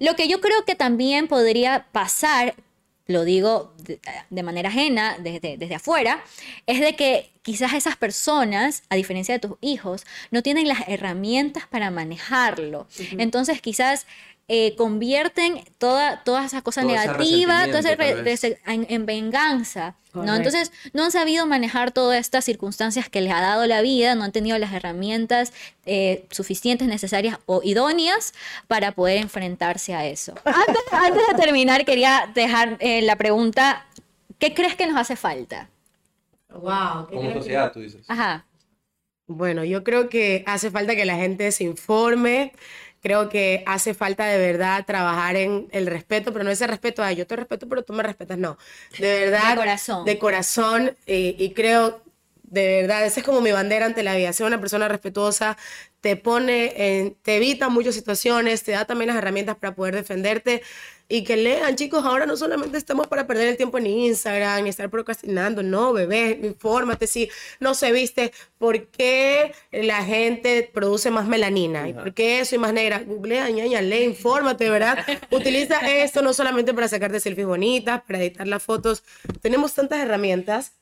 [0.00, 2.54] Lo que yo creo que también podría pasar,
[3.06, 4.00] lo digo de,
[4.30, 6.24] de manera ajena, desde, desde afuera,
[6.66, 11.66] es de que quizás esas personas, a diferencia de tus hijos, no tienen las herramientas
[11.68, 12.88] para manejarlo.
[13.18, 14.06] Entonces quizás...
[14.48, 17.78] eh, convierten toda, toda esa cosa Todo ese negativa todo
[18.26, 20.34] ese en, en venganza, ¿no?
[20.34, 24.24] Entonces, no han sabido manejar todas estas circunstancias que les ha dado la vida, no
[24.24, 25.52] han tenido las herramientas
[25.86, 28.34] eh, suficientes, necesarias o idóneas
[28.68, 30.34] para poder enfrentarse a eso.
[30.44, 33.86] Antes, antes de terminar, quería dejar eh, la pregunta,
[34.38, 35.70] ¿qué crees que nos hace falta?
[36.50, 37.06] Wow.
[37.08, 38.04] ¿qué Como creo que- sociedad, tú dices.
[38.08, 38.44] Ajá.
[39.28, 42.52] Bueno, yo creo que hace falta que la gente se informe.
[43.02, 47.10] Creo que hace falta de verdad trabajar en el respeto, pero no ese respeto a
[47.12, 48.56] yo te respeto, pero tú me respetas, no.
[48.98, 49.50] De verdad.
[49.50, 50.04] De corazón.
[50.04, 50.96] De corazón.
[51.06, 52.00] eh, y creo,
[52.52, 54.32] de verdad, esa es como mi bandera ante la vida.
[54.32, 55.56] Ser una persona respetuosa
[56.02, 60.62] te pone, en- te evita muchas situaciones, te da también las herramientas para poder defenderte.
[61.08, 64.70] Y que lean, chicos, ahora no solamente estamos para perder el tiempo en Instagram y
[64.70, 67.30] estar procrastinando, no, bebé, infórmate si
[67.60, 71.88] no se viste, ¿por qué la gente produce más melanina?
[71.88, 73.02] ¿Y por qué soy más negra?
[73.06, 75.04] Googlea, ñaña, lee, infórmate, ¿verdad?
[75.30, 79.04] Utiliza esto no solamente para sacarte selfies bonitas, para editar las fotos.
[79.42, 80.72] Tenemos tantas herramientas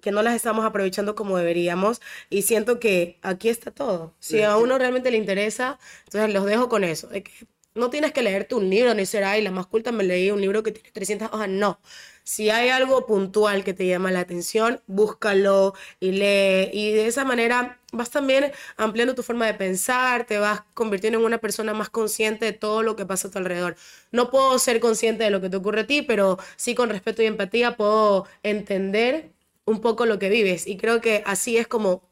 [0.00, 4.14] que no las estamos aprovechando como deberíamos y siento que aquí está todo.
[4.18, 7.32] Si a uno realmente le interesa, entonces los dejo con eso, de que
[7.74, 10.40] no tienes que leerte un libro ni ser, ay, la más culta me leí un
[10.40, 11.80] libro que tiene 300 hojas, no.
[12.24, 17.24] Si hay algo puntual que te llama la atención, búscalo y lee y de esa
[17.24, 21.90] manera vas también ampliando tu forma de pensar, te vas convirtiendo en una persona más
[21.90, 23.76] consciente de todo lo que pasa a tu alrededor.
[24.12, 27.22] No puedo ser consciente de lo que te ocurre a ti, pero sí con respeto
[27.22, 29.30] y empatía puedo entender
[29.70, 30.66] un poco lo que vives.
[30.66, 32.02] Y creo que así es como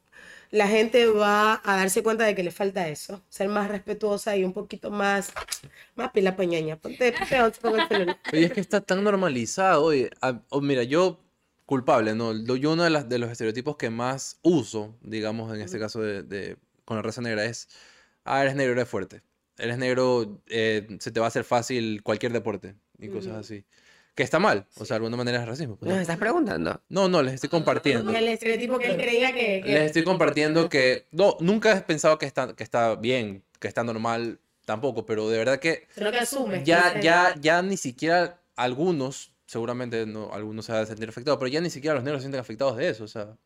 [0.51, 4.43] la gente va a darse cuenta de que le falta eso, ser más respetuosa y
[4.43, 5.31] un poquito más,
[5.95, 6.77] más pila pañaña.
[6.77, 7.13] Ponte.
[8.33, 9.83] Oye, es que está tan normalizado.
[9.83, 10.09] Oye,
[10.49, 11.19] oh, mira, yo
[11.65, 12.33] culpable, ¿no?
[12.55, 16.23] Yo uno de, las, de los estereotipos que más uso, digamos, en este caso de,
[16.23, 17.67] de- con la raza negra es,
[18.25, 19.21] ah, eres negro, eres fuerte.
[19.57, 23.65] Eres negro, eh, se te va a hacer fácil cualquier deporte y cosas así.
[24.19, 25.77] Que está mal, o sea, de alguna manera es racismo.
[25.77, 26.01] pues, ¿Nos ¿no?
[26.01, 26.81] estás preguntando?
[26.89, 28.11] No, no, les estoy compartiendo.
[28.13, 29.61] El estereotipo que él creía que...
[29.63, 33.69] que- Les estoy compartiendo que, no, nunca he pensado que está, que está bien, que
[33.69, 36.65] está normal, tampoco, pero de verdad que Sino que asumes.
[36.65, 41.39] ya, que- ya, ya ni siquiera algunos, seguramente no, algunos se van a sentir afectados,
[41.39, 43.05] pero ya ni siquiera los negros se sienten afectados de eso.
[43.05, 43.37] O sea,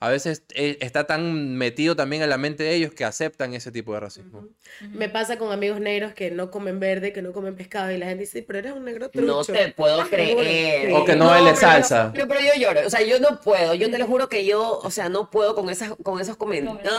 [0.00, 3.72] a veces eh, está tan metido también en la mente de ellos que aceptan ese
[3.72, 4.46] tipo de racismo.
[4.92, 8.06] Me pasa con amigos negros que no comen verde, que no comen pescado, y la
[8.06, 9.26] gente dice, pero eres un negro trucho.
[9.26, 10.92] No te puedo creer.
[10.92, 12.12] O que no yo- salsa.
[12.12, 14.78] Pero, pero yo lloro, o sea, yo no puedo, yo te lo juro que yo,
[14.78, 16.92] o sea, no puedo con esas, con esos comentarios.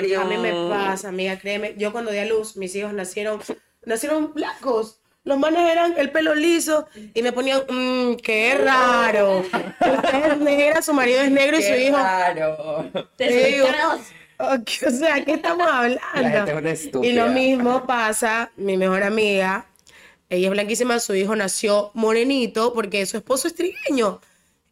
[0.00, 1.74] Sí, a mí me pasa, amiga, créeme.
[1.76, 3.40] Yo cuando di a luz, mis hijos nacieron,
[3.84, 5.00] nacieron blancos.
[5.24, 9.38] Los manes eran el pelo liso y me ponían, mmm, qué raro.
[9.40, 11.96] Usted es negra, su marido es negro y su hijo.
[11.96, 12.90] Claro.
[13.16, 13.66] Te digo,
[14.38, 17.04] ok, o sea, ¿qué estamos La gente es hablando?
[17.04, 19.66] Y lo mismo pasa, mi mejor amiga,
[20.28, 24.20] ella es blanquísima, su hijo nació morenito porque su esposo es trigueño.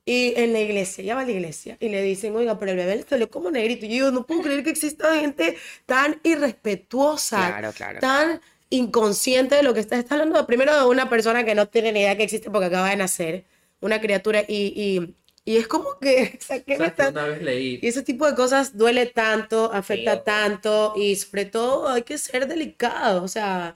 [0.05, 2.77] Y en la iglesia, ella va a la iglesia y le dicen, oiga, pero el
[2.77, 3.87] bebé le salió como negrito.
[3.87, 8.01] Y yo digo, no puedo creer que exista gente tan irrespetuosa, Claro, claro.
[8.01, 8.41] tan
[8.77, 10.47] inconsciente de lo que está, está hablando.
[10.47, 13.45] Primero de una persona que no tiene ni idea que existe porque acaba de nacer,
[13.81, 15.15] una criatura, y, y,
[15.45, 17.79] y es como que, o sea, ¿qué me ¿Sabes que está- una vez leí?
[17.83, 22.47] y ese tipo de cosas duele tanto, afecta tanto y sobre todo hay que ser
[22.49, 23.75] delicado, o sea,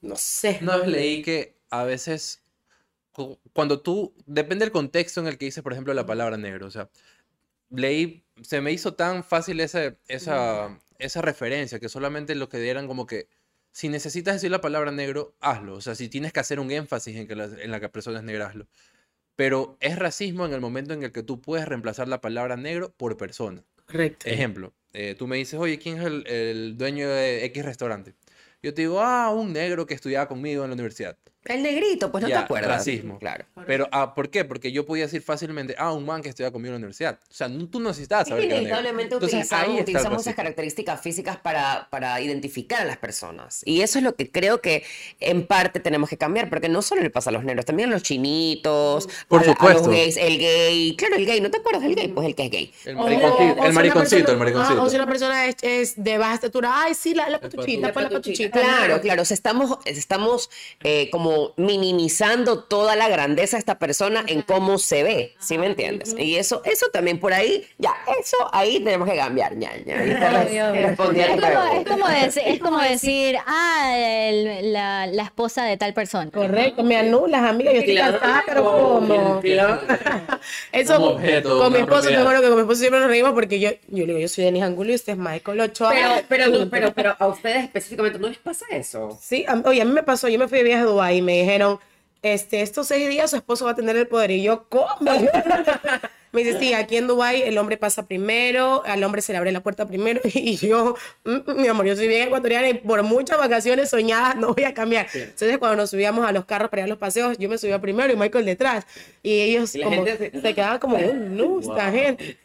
[0.00, 0.58] no sé.
[0.62, 2.42] Una vez leí que a veces,
[3.12, 6.66] cu- cuando tú, depende del contexto en el que dices, por ejemplo, la palabra negro,
[6.66, 6.90] o sea,
[7.70, 12.86] leí, se me hizo tan fácil esa, esa, esa referencia que solamente lo que dieran
[12.86, 13.28] como que,
[13.72, 17.16] si necesitas decir la palabra negro, hazlo, o sea, si tienes que hacer un énfasis
[17.16, 18.68] en que la, en la que persona es negra, hazlo.
[19.34, 22.92] Pero es racismo en el momento en el que tú puedes reemplazar la palabra negro
[22.96, 23.64] por persona.
[23.86, 24.28] Correcto.
[24.28, 28.14] Ejemplo, eh, tú me dices, oye, ¿quién es el, el dueño de X restaurante?
[28.62, 31.18] Yo te digo, ah, un negro que estudiaba conmigo en la universidad.
[31.44, 32.70] El negrito, pues no Ya, te acuerdas.
[32.78, 33.18] racismo.
[33.18, 33.44] Claro.
[33.66, 34.44] Pero, ah, ¿por qué?
[34.44, 37.18] Porque yo podía decir fácilmente, ah, un man que estudia conmigo en la universidad.
[37.28, 38.78] O sea, no- tú no necesitabas Es saber que que era negro.
[38.78, 43.62] inevitablemente Entonces, utilizamos, utilizamos esas características físicas para, para identificar a las personas.
[43.64, 44.84] Y eso es lo que creo que
[45.18, 47.92] en parte tenemos que cambiar, porque no solo le pasa a los negros, también a
[47.92, 49.90] los chinitos, Por a, a los supuesto.
[49.90, 50.94] gays, el gay.
[50.96, 52.08] Claro, el gay, ¿no te acuerdas del gay?
[52.08, 52.72] Pues el que es gay.
[52.84, 54.80] El mariconcito, el mariconcito, el persona- mariconcito.
[54.80, 57.92] ah, o si una persona es, es de baja estatura, ay, sí, la, la patuchita,
[57.92, 58.60] pues la patuchita.
[58.60, 59.22] Claro, claro.
[59.22, 60.50] O sea, estamos, estamos
[60.84, 65.66] eh, como minimizando toda la grandeza de esta persona en cómo se ve, ¿sí me
[65.66, 66.14] entiendes?
[66.18, 70.02] Y eso, eso también por ahí, ya, eso ahí tenemos que cambiar, ya, ya.
[70.04, 71.90] Es como, es pregunta.
[71.90, 76.30] como decir, es como decir, ah, el- la, la esposa de tal persona.
[76.30, 77.72] Correcto, me anulas, amiga.
[77.72, 78.18] Yo estoy Claro.
[78.18, 79.40] casada, pero ¿cómo?
[80.72, 83.32] Eso, Como objeto, con mi esposo, te juro que con mi esposo siempre nos reímos
[83.32, 85.90] porque yo, yo le digo, yo soy Denis Angulo y usted es Michael Ochoa.
[86.28, 89.18] Pero, pero, pero, pero a ustedes específicamente no les pasa eso.
[89.20, 91.40] Sí, a- oye, a mí me pasó, yo me fui de viaje a Dubái me
[91.40, 91.78] dijeron,
[92.22, 94.30] este, estos seis días su esposo va a tener el poder.
[94.30, 94.96] Y yo, ¿cómo?
[96.32, 99.52] Me dice, sí, aquí en Dubái el hombre pasa primero, al hombre se le abre
[99.52, 100.20] la puerta primero.
[100.34, 104.36] Y yo, "Mm, mm, mi amor, yo soy bien ecuatoriana y por muchas vacaciones soñadas
[104.36, 105.06] no voy a cambiar.
[105.14, 107.80] Entonces, cuando nos subíamos a los carros para ir a los paseos, yo me subía
[107.80, 108.86] primero y Michael detrás.
[109.22, 112.36] Y ellos Y la como, gente se- se quedaban como, no, esta gente.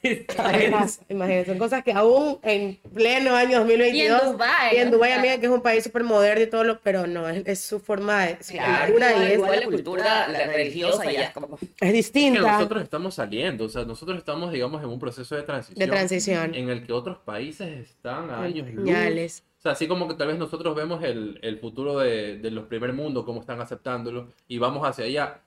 [1.10, 5.20] Imagínate, son cosas que aún en pleno año 2022 Dubái, y en o Dubái, sea.
[5.20, 7.80] amiga, que es un país súper moderno y todo lo, pero no, es, es su
[7.80, 11.32] forma de su Claro, cultura igual, y es, igual la cultura la religiosa ya es
[11.32, 11.56] como...
[11.56, 12.42] es Es que distinta.
[12.42, 15.80] nosotros estamos saliendo, o sea, nosotros estamos, digamos, en un proceso de transición.
[15.80, 16.56] De transición.
[16.56, 19.44] En el que otros países están a años luz.
[19.58, 22.66] O sea, así como que tal vez nosotros vemos el, el futuro de, de los
[22.66, 25.42] primer mundo, cómo están aceptándolo, y vamos hacia allá.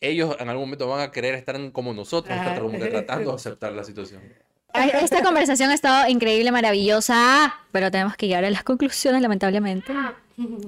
[0.00, 2.58] Ellos en algún momento van a querer estar como nosotros, Ajá.
[2.58, 4.22] como que tratando de aceptar la situación.
[4.74, 9.92] Esta conversación ha estado increíble, maravillosa, pero tenemos que llegar a las conclusiones, lamentablemente.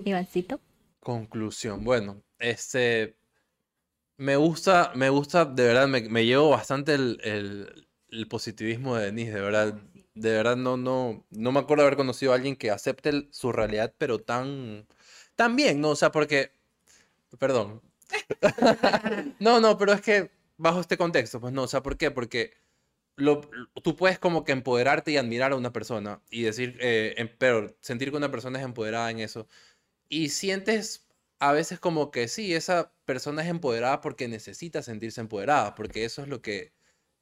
[0.05, 0.61] Ivancito.
[1.01, 1.83] Conclusión.
[1.85, 3.17] Bueno, este.
[4.17, 9.33] Me gusta, me gusta, de verdad, me, me llevo bastante el, el- positivismo de Denise,
[9.33, 9.75] de verdad.
[10.15, 13.93] De verdad, no, no, no me acuerdo haber conocido a alguien que acepte su realidad,
[13.99, 14.87] pero tan,
[15.35, 15.91] tan bien, ¿no?
[15.91, 16.53] O sea, porque.
[17.39, 17.83] Perdón.
[19.41, 22.11] No, no, pero es que bajo este contexto, pues no, o sea, ¿por qué?
[22.11, 22.53] Porque
[23.17, 23.43] lo,
[23.83, 27.77] tú puedes como que empoderarte y admirar a una persona y decir, eh, em- pero
[27.81, 29.49] sentir que una persona es empoderada en eso
[30.09, 31.04] y sientes
[31.49, 36.23] a veces como que sí, esa persona es empoderada porque necesita sentirse empoderada, porque eso
[36.23, 36.73] es lo que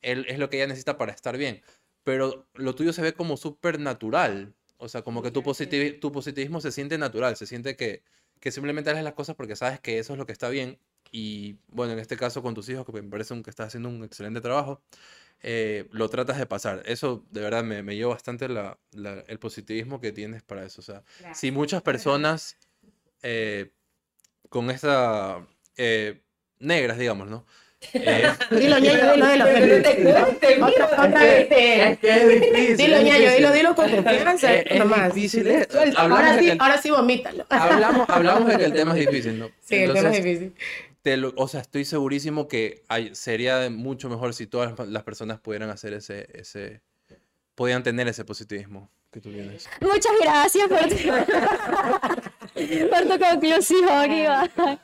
[0.00, 1.62] él es lo que ella necesita para estar bien.
[2.04, 4.54] Pero lo tuyo se ve como súper natural.
[4.78, 8.02] O sea, como que tu, positivi- tu positivismo se siente natural, se siente que,
[8.40, 10.78] que simplemente haces las cosas porque sabes que eso es lo que está bien.
[11.12, 14.02] Y bueno, en este caso con tus hijos, que me parece que estás haciendo un
[14.02, 14.82] excelente trabajo,
[15.42, 16.82] eh, lo tratas de pasar.
[16.86, 20.80] Eso de verdad me, me lleva bastante la- la- el positivismo que tienes para eso.
[20.80, 21.04] O sea,
[21.34, 22.56] si muchas personas
[23.22, 23.70] eh,
[24.48, 26.20] con esta eh,
[26.58, 27.46] negras, digamos, ¿no?
[27.94, 30.66] Eh, Dilo, ñaño, dilo, dilo.
[30.66, 31.48] Otra, otra vez.
[31.50, 32.76] es que es difícil.
[32.76, 33.36] Dilo, es ñaño, difícil.
[33.38, 34.54] dilo, dilo con confianza.
[34.54, 35.14] Es- es nomás.
[35.14, 35.68] difícil, eh.
[35.96, 37.44] Ahora sí, el- ahora sí, vomítalo.
[37.48, 39.50] hablamos, hablamos de que el tema es difícil, ¿no?
[39.60, 40.54] Sí, el tema es difícil.
[41.02, 45.02] te lo- o sea, estoy segurísimo que hay- sería mucho mejor si todas las- las
[45.02, 46.82] personas pudieran hacer ese, ese,
[47.56, 49.68] podían tener ese positivismo que tú tienes.
[49.80, 50.96] Muchas gracias por tu,
[52.90, 54.50] por tu conclusión, Iván.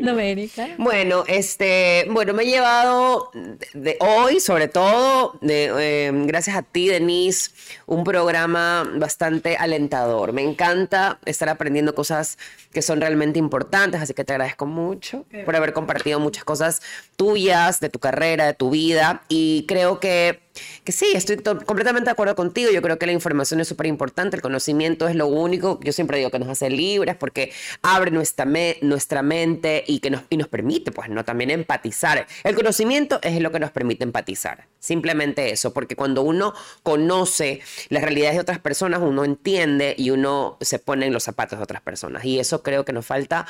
[0.00, 0.68] Doménica.
[0.78, 3.32] Bueno, este, bueno, me he llevado
[3.72, 7.50] de hoy, sobre todo, de, eh, gracias a ti, Denise,
[7.86, 10.32] un programa bastante alentador.
[10.32, 12.38] Me encanta estar aprendiendo cosas
[12.72, 16.82] que son realmente importantes, así que te agradezco mucho por haber compartido muchas cosas
[17.16, 22.06] tuyas, de tu carrera, de tu vida, y creo que que sí, estoy to- completamente
[22.06, 22.70] de acuerdo contigo.
[22.70, 24.36] Yo creo que la información es súper importante.
[24.36, 27.52] El conocimiento es lo único, yo siempre digo que nos hace libres porque
[27.82, 28.46] abre nuestra,
[28.82, 31.24] nuestra mente y, que nos, y nos permite, pues, ¿no?
[31.24, 32.26] También empatizar.
[32.44, 34.66] El conocimiento es lo que nos permite empatizar.
[34.78, 40.58] Simplemente eso, porque cuando uno conoce las realidades de otras personas, uno entiende y uno
[40.60, 42.24] se pone en los zapatos de otras personas.
[42.24, 43.46] Y eso creo que nos falta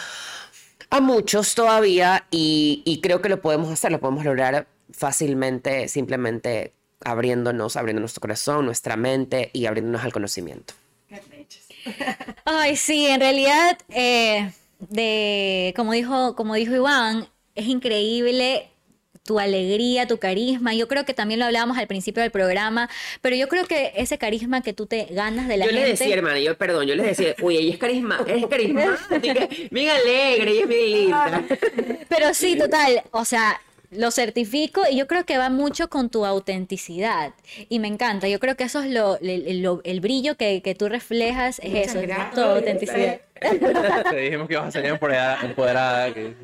[0.91, 6.73] a muchos todavía y, y creo que lo podemos hacer, lo podemos lograr fácilmente, simplemente
[7.05, 10.75] abriéndonos, abriendo nuestro corazón, nuestra mente y abriéndonos al conocimiento.
[12.45, 18.71] Ay, sí, en realidad, eh, de, como dijo, como dijo Iván, es increíble
[19.25, 20.75] tu alegría, tu carisma.
[20.75, 22.91] Yo creo que también lo hablábamos al principio del programa,
[23.23, 25.89] pero yo creo que ese carisma que tú te ganas de la yo gente.
[25.89, 29.91] les decía, hermana, yo perdón, yo les decía, uy, ella es carisma, es carismática, bien
[29.91, 31.45] alegre, ella es bien linda.
[32.09, 33.61] Pero sí, total, o sea,
[33.97, 37.33] lo certifico y yo creo que va mucho con tu autenticidad
[37.69, 38.29] y me encanta.
[38.29, 41.71] Yo creo que eso es lo, el, lo- el brillo que, que tú reflejas, es
[41.71, 42.35] Muchas eso, es gracias.
[42.35, 43.21] tu autenticidad.
[44.11, 45.41] Te dijimos que vas a salir empoderada.
[45.43, 46.35] empoderada que...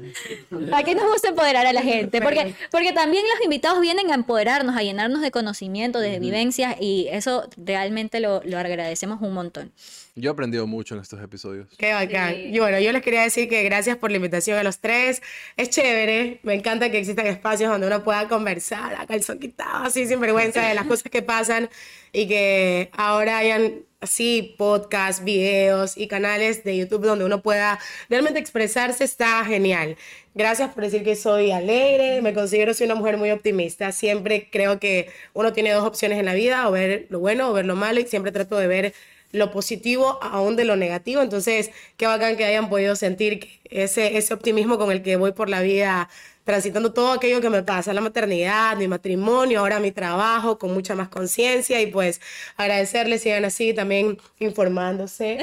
[0.72, 4.76] Aquí nos gusta empoderar a la gente, porque, porque también los invitados vienen a empoderarnos,
[4.76, 9.72] a llenarnos de conocimiento, de vivencias, y eso realmente lo, lo agradecemos un montón.
[10.16, 11.68] Yo he aprendido mucho en estos episodios.
[11.78, 12.34] Qué bacán.
[12.36, 15.22] Y bueno, yo les quería decir que gracias por la invitación a los tres.
[15.56, 16.40] Es chévere.
[16.42, 20.66] Me encanta que existan espacios donde uno pueda conversar a calzón quitado, así sin vergüenza
[20.66, 21.70] de las cosas que pasan
[22.12, 28.40] y que ahora hayan así podcasts, videos y canales de YouTube donde uno pueda realmente
[28.40, 29.04] expresarse.
[29.04, 29.96] Está genial.
[30.34, 32.22] Gracias por decir que soy alegre.
[32.22, 33.92] Me considero soy una mujer muy optimista.
[33.92, 37.52] Siempre creo que uno tiene dos opciones en la vida, o ver lo bueno o
[37.52, 38.94] ver lo malo y siempre trato de ver
[39.32, 41.22] lo positivo aún de lo negativo.
[41.22, 45.48] Entonces, qué bacán que hayan podido sentir ese, ese optimismo con el que voy por
[45.48, 46.08] la vida,
[46.44, 50.94] transitando todo aquello que me pasa, la maternidad, mi matrimonio, ahora mi trabajo, con mucha
[50.94, 52.20] más conciencia y pues
[52.56, 55.38] agradecerles, sigan así también informándose.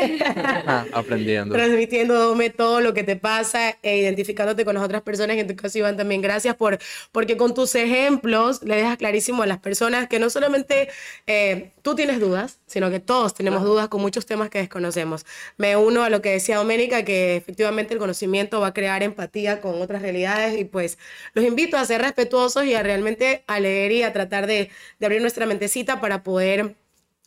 [0.94, 1.56] Aprendiendo.
[1.56, 5.38] transmitiéndome todo lo que te pasa e identificándote con las otras personas.
[5.38, 6.80] Y en tu caso, Iván, también gracias por,
[7.12, 10.90] porque con tus ejemplos le dejas clarísimo a las personas que no solamente
[11.28, 15.26] eh, tú tienes dudas, sino que todos tenemos dudas con muchos temas que desconocemos.
[15.58, 19.62] Me uno a lo que decía Doménica, que efectivamente el conocimiento va a crear empatía
[19.62, 20.97] con otras realidades y pues
[21.34, 24.70] los invito a ser respetuosos y a realmente a leer y a tratar de,
[25.02, 26.76] abrir nuestra mentecita para poder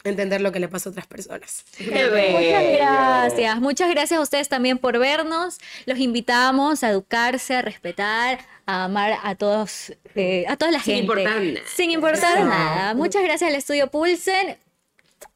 [0.05, 1.65] entender lo que le pasa a otras personas.
[1.79, 3.61] Muchas gracias.
[3.61, 5.59] Muchas gracias a ustedes también por vernos.
[5.87, 10.95] Los invitamos a educarse, a respetar, a amar a todos, eh, a toda la Sin
[10.95, 11.03] gente.
[11.03, 11.61] Importar nada.
[11.75, 12.95] Sin importar nada.
[12.95, 14.57] Muchas gracias al estudio Pulsen.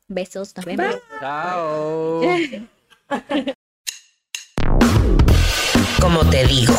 [0.09, 0.97] Besos, nos vemos.
[1.20, 2.22] Chao.
[6.01, 6.74] Como te digo.